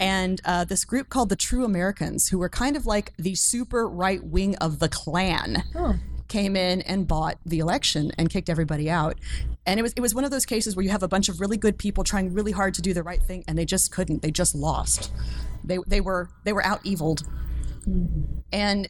[0.00, 3.88] And uh, this group called the True Americans, who were kind of like the super
[3.88, 5.64] right wing of the Klan.
[6.32, 9.18] Came in and bought the election and kicked everybody out.
[9.66, 11.40] And it was it was one of those cases where you have a bunch of
[11.40, 14.22] really good people trying really hard to do the right thing and they just couldn't.
[14.22, 15.12] They just lost.
[15.62, 17.22] They they were they were out eviled.
[18.50, 18.88] And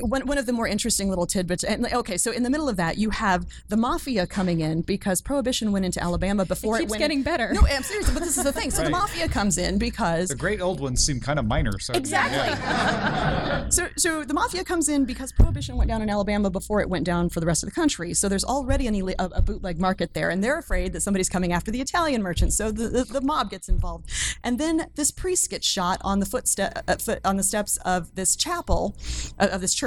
[0.00, 1.64] one, one of the more interesting little tidbits.
[1.64, 5.20] And okay, so in the middle of that, you have the mafia coming in because
[5.20, 7.52] prohibition went into Alabama before it, keeps went getting better.
[7.52, 8.70] No, I'm serious, but this is the thing.
[8.70, 11.78] So the mafia comes in because The great old ones seem kind of minor.
[11.78, 13.70] So Exactly.
[13.70, 17.04] so, so the mafia comes in because prohibition went down in Alabama before it went
[17.04, 18.14] down for the rest of the country.
[18.14, 21.52] So there's already an, a, a bootleg market there, and they're afraid that somebody's coming
[21.52, 22.56] after the Italian merchants.
[22.56, 24.10] So the, the, the mob gets involved,
[24.42, 28.14] and then this priest gets shot on the footstep uh, foot, on the steps of
[28.14, 28.96] this chapel
[29.38, 29.83] uh, of this church.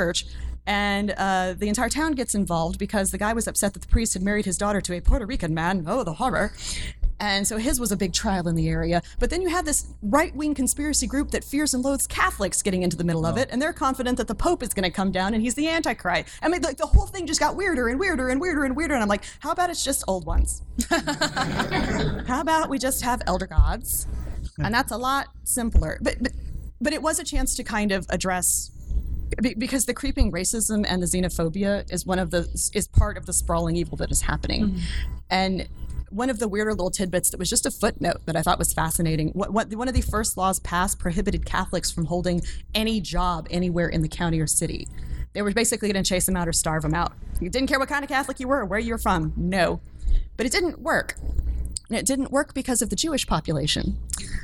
[0.65, 4.13] And uh, the entire town gets involved because the guy was upset that the priest
[4.13, 5.85] had married his daughter to a Puerto Rican man.
[5.87, 6.51] Oh, the horror.
[7.19, 9.01] And so his was a big trial in the area.
[9.17, 12.83] But then you have this right wing conspiracy group that fears and loathes Catholics getting
[12.83, 13.49] into the middle of it.
[13.51, 16.29] And they're confident that the Pope is going to come down and he's the Antichrist.
[16.41, 18.93] I mean, like the whole thing just got weirder and weirder and weirder and weirder.
[18.93, 20.61] And I'm like, how about it's just old ones?
[20.89, 24.05] how about we just have elder gods?
[24.59, 25.97] And that's a lot simpler.
[26.01, 26.33] But, but,
[26.81, 28.71] but it was a chance to kind of address
[29.57, 33.33] because the creeping racism and the xenophobia is one of the is part of the
[33.33, 34.79] sprawling evil that is happening mm-hmm.
[35.29, 35.67] and
[36.09, 38.73] one of the weirder little tidbits that was just a footnote that I thought was
[38.73, 39.29] fascinating.
[39.29, 42.41] What, what one of the first laws passed prohibited Catholics from holding
[42.73, 44.87] any job anywhere in the county or city.
[45.33, 47.13] They were basically going to chase them out or starve them out.
[47.39, 49.33] You didn't care what kind of Catholic you were or where you were from.
[49.35, 49.81] No,
[50.37, 51.15] but it didn't work.
[51.89, 53.97] And it didn't work because of the Jewish population.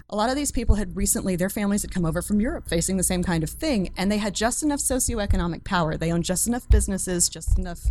[0.09, 2.97] A lot of these people had recently, their families had come over from Europe facing
[2.97, 5.97] the same kind of thing, and they had just enough socioeconomic power.
[5.97, 7.81] They owned just enough businesses, just enough,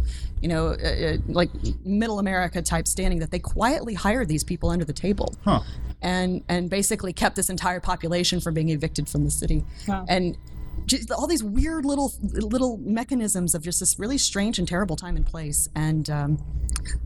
[0.40, 1.50] you know, uh, uh, like
[1.84, 5.34] middle America type standing that they quietly hired these people under the table.
[5.44, 5.60] Huh.
[6.00, 9.64] And, and basically kept this entire population from being evicted from the city.
[10.08, 10.36] And
[10.86, 15.16] just all these weird little little mechanisms of just this really strange and terrible time
[15.16, 15.68] and place.
[15.74, 16.38] And um,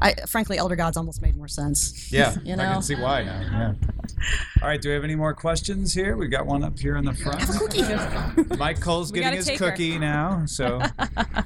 [0.00, 2.10] I, frankly, Elder Gods almost made more sense.
[2.12, 2.62] Yeah, You I know?
[2.74, 3.40] can see why now.
[3.40, 3.74] Yeah.
[4.62, 6.16] All right, do we have any more questions here?
[6.16, 7.40] We've got one up here in the front.
[7.40, 9.70] Myke Cole's getting his take her.
[9.70, 10.80] cookie now, so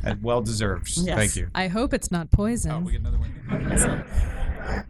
[0.05, 0.91] and well deserved.
[0.97, 1.17] Yes.
[1.17, 1.49] Thank you.
[1.55, 2.71] I hope it's not poison.
[2.71, 3.31] Oh, we get another one.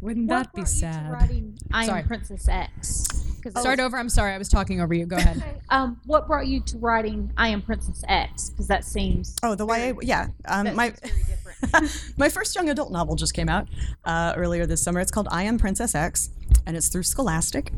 [0.00, 1.12] Wouldn't What that be brought you to sad?
[1.12, 2.02] writing I Sorry.
[2.02, 3.04] Princess X.
[3.40, 3.96] Start that was- over.
[3.98, 4.32] I'm sorry.
[4.34, 5.04] I was talking over you.
[5.06, 5.42] Go ahead.
[5.68, 8.50] Um, what brought you to writing I am Princess X?
[8.50, 10.28] Because that seems Oh, the YA, yeah.
[10.46, 11.41] Um, my seems very different.
[12.16, 13.68] my first young adult novel just came out
[14.04, 15.00] uh, earlier this summer.
[15.00, 16.30] It's called I Am Princess X,
[16.66, 17.72] and it's through Scholastic.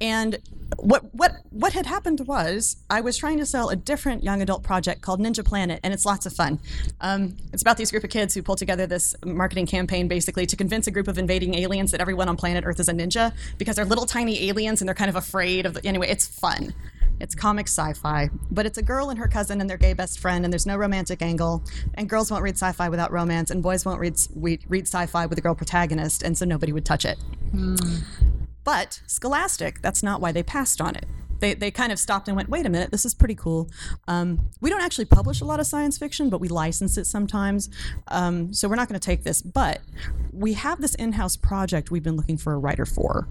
[0.00, 0.38] And
[0.78, 4.62] what what what had happened was I was trying to sell a different young adult
[4.62, 6.58] project called Ninja Planet, and it's lots of fun.
[7.00, 10.56] Um, it's about these group of kids who pull together this marketing campaign basically to
[10.56, 13.76] convince a group of invading aliens that everyone on planet Earth is a ninja because
[13.76, 15.74] they're little tiny aliens and they're kind of afraid of.
[15.74, 16.72] The, anyway, it's fun.
[17.20, 20.44] It's comic sci-fi, but it's a girl and her cousin and their gay best friend,
[20.44, 21.62] and there's no romantic angle.
[21.94, 25.38] And girls won't read sci-fi without romance, and boys won't read read, read sci-fi with
[25.38, 27.18] a girl protagonist, and so nobody would touch it.
[27.50, 27.76] Hmm.
[28.64, 31.06] But Scholastic, that's not why they passed on it.
[31.40, 33.70] They, they kind of stopped and went, wait a minute, this is pretty cool.
[34.08, 37.70] Um, we don't actually publish a lot of science fiction, but we license it sometimes.
[38.08, 39.42] Um, so we're not going to take this.
[39.42, 39.80] But
[40.32, 43.28] we have this in house project we've been looking for a writer for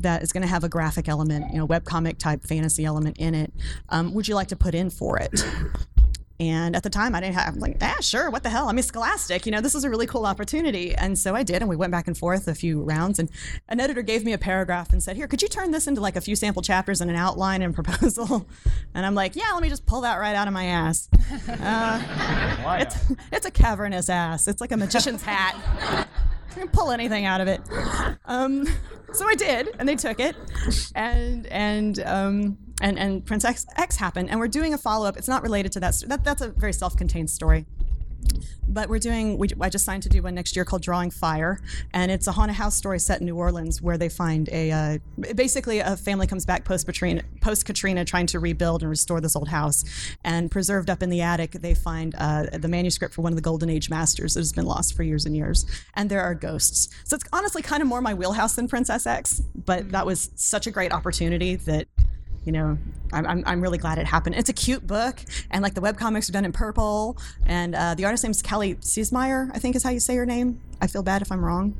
[0.00, 3.34] that is going to have a graphic element, you know, webcomic type fantasy element in
[3.34, 3.52] it.
[3.88, 5.44] Um, would you like to put in for it?
[6.42, 8.68] And at the time, I didn't have, I'm like, ah, sure, what the hell?
[8.68, 10.92] I mean, Scholastic, you know, this is a really cool opportunity.
[10.92, 13.20] And so I did, and we went back and forth a few rounds.
[13.20, 13.30] And
[13.68, 16.16] an editor gave me a paragraph and said, here, could you turn this into like
[16.16, 18.48] a few sample chapters and an outline and proposal?
[18.92, 21.08] And I'm like, yeah, let me just pull that right out of my ass.
[21.46, 22.96] Why It's,
[23.32, 24.48] it's a cavernous ass.
[24.48, 26.08] It's like a magician's hat.
[26.72, 27.60] Pull anything out of it.
[28.24, 28.66] Um,
[29.12, 30.36] so I did, and they took it,
[30.94, 35.16] and and um, and and Prince X, X happened, and we're doing a follow up.
[35.16, 35.94] It's not related to that.
[35.94, 37.66] st- that that's a very self contained story.
[38.68, 39.38] But we're doing.
[39.38, 41.60] We, I just signed to do one next year called Drawing Fire,
[41.92, 44.98] and it's a haunted house story set in New Orleans where they find a uh,
[45.34, 49.36] basically a family comes back post Katrina, post Katrina, trying to rebuild and restore this
[49.36, 49.84] old house,
[50.24, 53.42] and preserved up in the attic they find uh, the manuscript for one of the
[53.42, 56.88] Golden Age masters that has been lost for years and years, and there are ghosts.
[57.04, 60.66] So it's honestly kind of more my wheelhouse than Princess X, but that was such
[60.66, 61.88] a great opportunity that
[62.44, 62.78] you know,
[63.12, 64.34] I'm, I'm, I'm really glad it happened.
[64.36, 65.20] It's a cute book,
[65.50, 67.16] and like the webcomics are done in purple,
[67.46, 70.60] and uh, the artist is Kali Ciesemier, I think is how you say her name.
[70.80, 71.74] I feel bad if I'm wrong,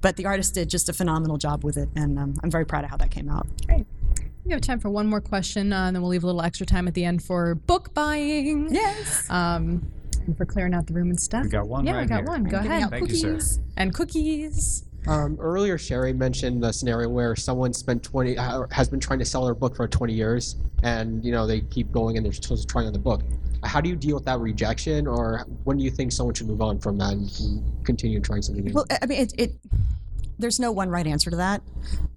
[0.00, 2.84] but the artist did just a phenomenal job with it, and um, I'm very proud
[2.84, 3.46] of how that came out.
[3.66, 3.84] Great.
[4.44, 6.64] We have time for one more question, uh, and then we'll leave a little extra
[6.64, 8.72] time at the end for book buying.
[8.72, 9.28] Yes.
[9.28, 9.92] Um,
[10.26, 11.44] and for clearing out the room and stuff.
[11.44, 12.26] We got one Yeah, right we got here.
[12.28, 12.44] one.
[12.44, 12.82] Go ahead.
[12.84, 13.60] out Thank you, sir.
[13.76, 14.84] and cookies.
[15.08, 19.24] Um, earlier, Cherie mentioned the scenario where someone spent 20 uh, has been trying to
[19.24, 22.58] sell their book for 20 years, and you know they keep going and they're still
[22.64, 23.22] trying on the book.
[23.64, 26.60] How do you deal with that rejection, or when do you think someone should move
[26.60, 28.74] on from that and, continue trying something new?
[28.74, 29.52] Well, I mean, it, it
[30.38, 31.62] there's no one right answer to that.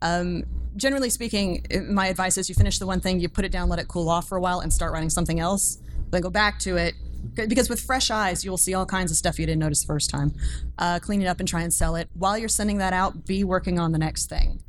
[0.02, 0.44] Um,
[0.76, 3.80] generally speaking, my advice is you finish the one thing, you put it down, let
[3.80, 5.80] it cool off for a while, and start writing something else.
[6.10, 6.96] Then go back to it.
[7.34, 9.88] Because with fresh eyes, you will see all kinds of stuff you didn't notice the
[9.88, 10.34] first time.
[10.78, 12.10] Uh, clean it up and try and sell it.
[12.14, 14.62] While you're sending that out, be working on the next thing.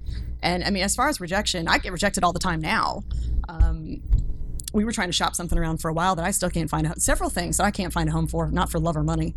[0.43, 3.05] And I mean, as far as rejection, I get rejected all the time now.
[3.49, 4.03] Um,
[4.73, 6.87] we were trying to shop something around for a while that I still can't find
[6.87, 9.35] a, several things that I can't find a home for, not for love or money.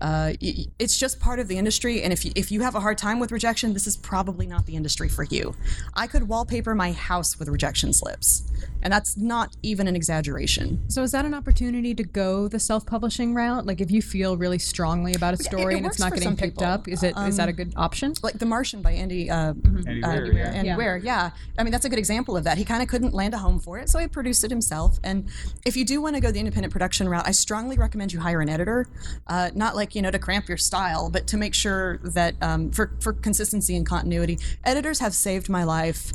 [0.00, 2.74] Uh, y- y- it's just part of the industry, and if you, if you have
[2.74, 5.54] a hard time with rejection, this is probably not the industry for you.
[5.94, 8.44] I could wallpaper my house with rejection slips,
[8.82, 10.80] and that's not even an exaggeration.
[10.88, 13.66] So is that an opportunity to go the self-publishing route?
[13.66, 16.58] Like if you feel really strongly about a story it and it's not getting picked
[16.58, 16.72] people.
[16.72, 18.14] up, is it is that a Um, good option?
[18.22, 19.54] Like The Martian by Andy uh,
[19.86, 20.50] Andy uh, Weir, yeah.
[20.52, 20.76] Andy Yeah.
[20.76, 21.30] Weir, yeah.
[21.58, 22.56] I mean, that's a good example of that.
[22.58, 24.98] He kind of couldn't land a home for it, so he produced it himself.
[25.02, 25.28] And
[25.66, 28.40] if you do want to go the independent production route, I strongly recommend you hire
[28.40, 28.86] an editor,
[29.26, 32.70] uh, not like you know to cramp your style, but to make sure that um,
[32.70, 34.38] for for consistency and continuity.
[34.64, 36.12] Editors have saved my life.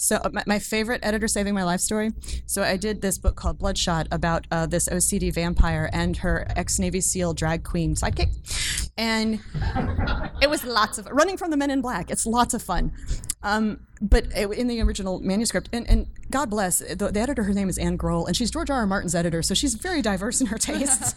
[0.00, 2.12] So uh, my, my favorite editor saving my life story.
[2.46, 6.78] So I did this book called Bloodshot about uh, this OCD vampire and her ex
[6.78, 8.30] Navy SEAL drag queen sidekick,
[8.96, 9.40] and
[10.40, 12.10] it was lots of running from the men in black.
[12.10, 12.92] It's lots of fun.
[13.42, 17.52] Um, but it, in the original manuscript, and, and God bless the, the editor, her
[17.52, 18.78] name is Anne Groell, and she's George R.
[18.78, 18.86] R.
[18.86, 21.14] Martin's editor, so she's very diverse in her tastes.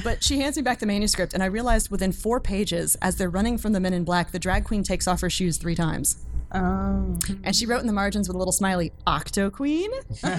[0.04, 3.30] but she hands me back the manuscript, and I realized within four pages, as they're
[3.30, 6.24] running from the men in black, the drag queen takes off her shoes three times.
[6.52, 7.18] Oh.
[7.44, 9.90] And she wrote in the margins with a little smiley, Octo Queen.
[10.22, 10.38] I'm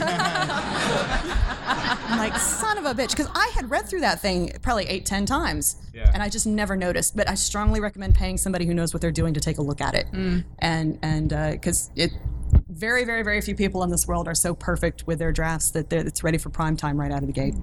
[2.17, 3.11] like, son of a bitch.
[3.11, 5.75] Because I had read through that thing probably eight, ten times.
[5.93, 6.09] Yeah.
[6.13, 7.15] And I just never noticed.
[7.15, 9.81] But I strongly recommend paying somebody who knows what they're doing to take a look
[9.81, 10.07] at it.
[10.59, 12.11] And and because it
[12.69, 15.91] very, very, very few people in this world are so perfect with their drafts that
[15.91, 17.55] it's ready for prime time right out of the gate.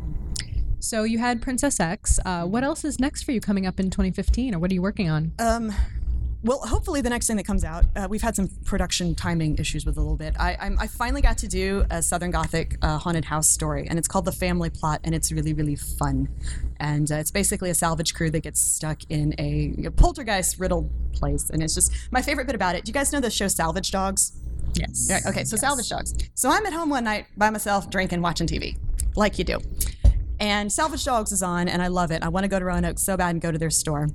[0.78, 2.20] So you had Princess X.
[2.24, 4.82] Uh, what else is next for you coming up in 2015, or what are you
[4.82, 5.32] working on?
[5.38, 5.72] Um,
[6.42, 9.84] well, hopefully the next thing that comes out, uh, we've had some production timing issues
[9.84, 10.34] with a little bit.
[10.38, 13.98] I, I'm, I finally got to do a Southern Gothic uh, haunted house story, and
[13.98, 16.28] it's called The Family Plot, and it's really, really fun.
[16.78, 20.90] And uh, it's basically a salvage crew that gets stuck in a, a poltergeist riddled
[21.12, 22.84] place, and it's just my favorite bit about it.
[22.84, 24.32] Do you guys know the show Salvage Dogs?
[24.74, 25.06] Yes.
[25.08, 26.14] Yeah, okay, so salvage dogs.
[26.34, 28.76] So I'm at home one night by myself, drinking, watching TV,
[29.14, 29.58] like you do.
[30.38, 32.22] And Salvage Dogs is on, and I love it.
[32.22, 34.08] I want to go to Roanoke so bad and go to their store.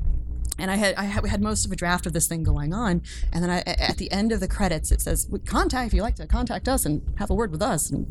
[0.61, 2.71] And I had I had, we had most of a draft of this thing going
[2.71, 3.01] on,
[3.33, 6.15] and then I, at the end of the credits it says contact if you like
[6.17, 8.05] to contact us and have a word with us, and,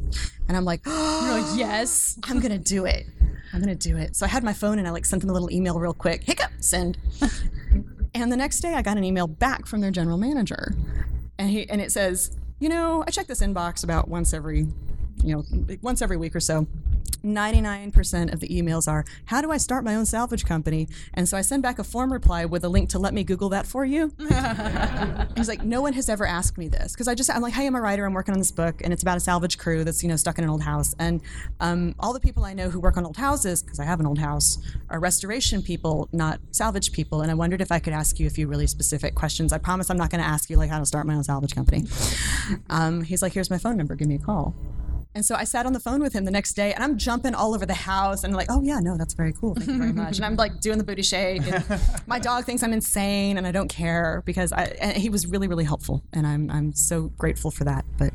[0.49, 2.19] and I'm like, like, yes.
[2.25, 3.07] I'm gonna do it.
[3.53, 4.17] I'm gonna do it.
[4.17, 6.25] So I had my phone and I like sent them a little email real quick.
[6.25, 6.99] Hiccup, send.
[8.15, 10.75] and the next day I got an email back from their general manager,
[11.39, 14.67] and he and it says, you know, I check this inbox about once every,
[15.23, 15.45] you know,
[15.83, 16.67] once every week or so.
[17.25, 20.89] 99% of the emails are, How do I start my own salvage company?
[21.15, 23.49] And so I send back a form reply with a link to let me Google
[23.51, 24.13] that for you.
[25.37, 26.93] He's like, No one has ever asked me this.
[26.93, 28.05] Because I just, I'm like, Hey, I'm a writer.
[28.05, 30.39] I'm working on this book, and it's about a salvage crew that's, you know, stuck
[30.39, 30.95] in an old house.
[30.99, 31.21] And
[31.61, 34.07] um, all the people I know who work on old houses, because I have an
[34.07, 37.23] old house, are restoration people, not salvage people.
[37.23, 39.53] And I wondered if I could ask you a few really specific questions.
[39.53, 41.55] I promise I'm not going to ask you, like, how to start my own salvage
[41.55, 41.85] company.
[42.69, 43.95] Um, he's like, Here's my phone number.
[43.95, 44.55] Give me a call.
[45.15, 47.35] And so I sat on the phone with him the next day and I'm jumping
[47.35, 49.55] all over the house and like, oh yeah, no, that's very cool.
[49.55, 50.17] Thank you very much.
[50.17, 51.65] and I'm like doing the booty shake and
[52.07, 55.49] my dog thinks I'm insane and I don't care because I, and he was really,
[55.49, 56.05] really helpful.
[56.13, 57.85] And I'm, I'm so grateful for that.
[57.99, 58.13] But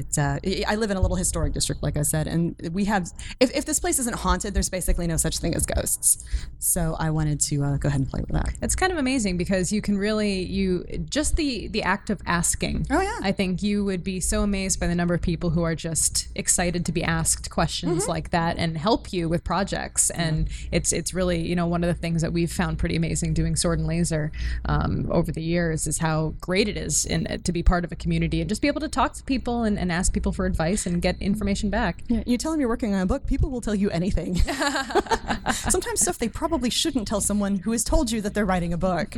[0.00, 2.84] it's, uh, I I live in a little historic district, like I said, and we
[2.86, 6.24] have, if, if this place isn't haunted, there's basically no such thing as ghosts.
[6.58, 8.54] So I wanted to uh, go ahead and play with that.
[8.62, 12.86] It's kind of amazing because you can really you just the the act of asking.
[12.90, 13.18] Oh, yeah.
[13.22, 16.28] I think you would be so amazed by the number of people who are just
[16.34, 18.10] excited to be asked questions Mm-hmm.
[18.10, 20.10] like that and help you with projects.
[20.10, 23.34] And it's it's really you know one of the things that we've found pretty amazing
[23.34, 24.30] doing Sword and Laser
[24.66, 27.96] um, over the years is how great it is in to be part of a
[27.96, 30.86] community and just be able to talk to people and, and ask people for advice
[30.86, 32.02] and get information back.
[32.08, 34.36] Yeah, you tell them you're working on a book, people will tell you anything.
[35.52, 38.78] Sometimes stuff they probably shouldn't tell someone who has told you that they're writing a
[38.78, 39.08] book.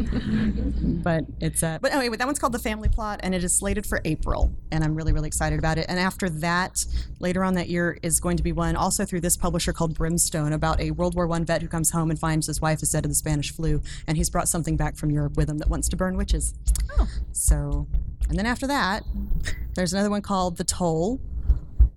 [1.03, 3.87] but it's uh, but anyway, that one's called The Family Plot, and it is slated
[3.87, 5.87] for April, and I'm really really excited about it.
[5.89, 6.85] And after that,
[7.20, 10.53] later on that year is going to be one also through this publisher called Brimstone
[10.53, 13.05] about a World War One vet who comes home and finds his wife is dead
[13.05, 15.89] of the Spanish flu, and he's brought something back from Europe with him that wants
[15.89, 16.55] to burn witches.
[16.99, 17.87] Oh, so.
[18.29, 19.03] And then after that,
[19.75, 21.20] there's another one called The Toll,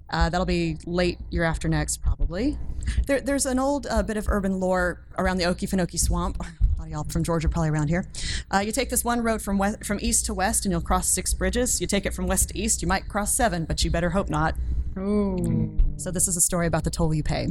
[0.10, 2.58] uh, that'll be late year after next, probably.
[3.06, 6.38] There, there's an old uh, bit of urban lore around the Okefenokee Swamp.
[6.42, 8.08] A lot of y'all from Georgia probably around here.
[8.52, 11.08] Uh, you take this one road from west, from east to west, and you'll cross
[11.08, 11.80] six bridges.
[11.80, 14.30] You take it from west to east, you might cross seven, but you better hope
[14.30, 14.56] not.
[14.98, 15.78] Ooh.
[15.98, 17.50] So this is a story about the toll you pay.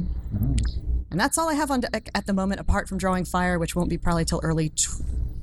[1.12, 3.76] And that's all I have on deck at the moment, apart from drawing fire, which
[3.76, 4.70] won't be probably till early.
[4.70, 4.88] T-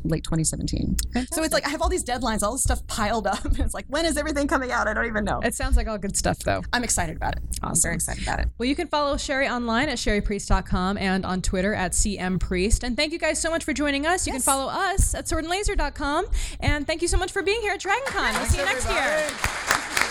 [0.04, 0.98] late 2017.
[1.32, 3.40] So it's like I have all these deadlines, all this stuff piled up.
[3.60, 4.88] it's like, when is everything coming out?
[4.88, 5.40] I don't even know.
[5.42, 6.62] It sounds like all good stuff, though.
[6.74, 7.44] I'm excited about it.
[7.62, 7.70] Awesome.
[7.70, 8.50] I'm very excited about it.
[8.58, 12.84] Well, you can follow Cherie online at cheriepriest.com and on Twitter at cmpriest.
[12.84, 14.26] And thank you guys so much for joining us.
[14.26, 16.26] You can follow us at swordandlaser.com.
[16.60, 18.34] And thank you so much for being here at DragonCon.
[18.34, 20.11] We'll see you next year.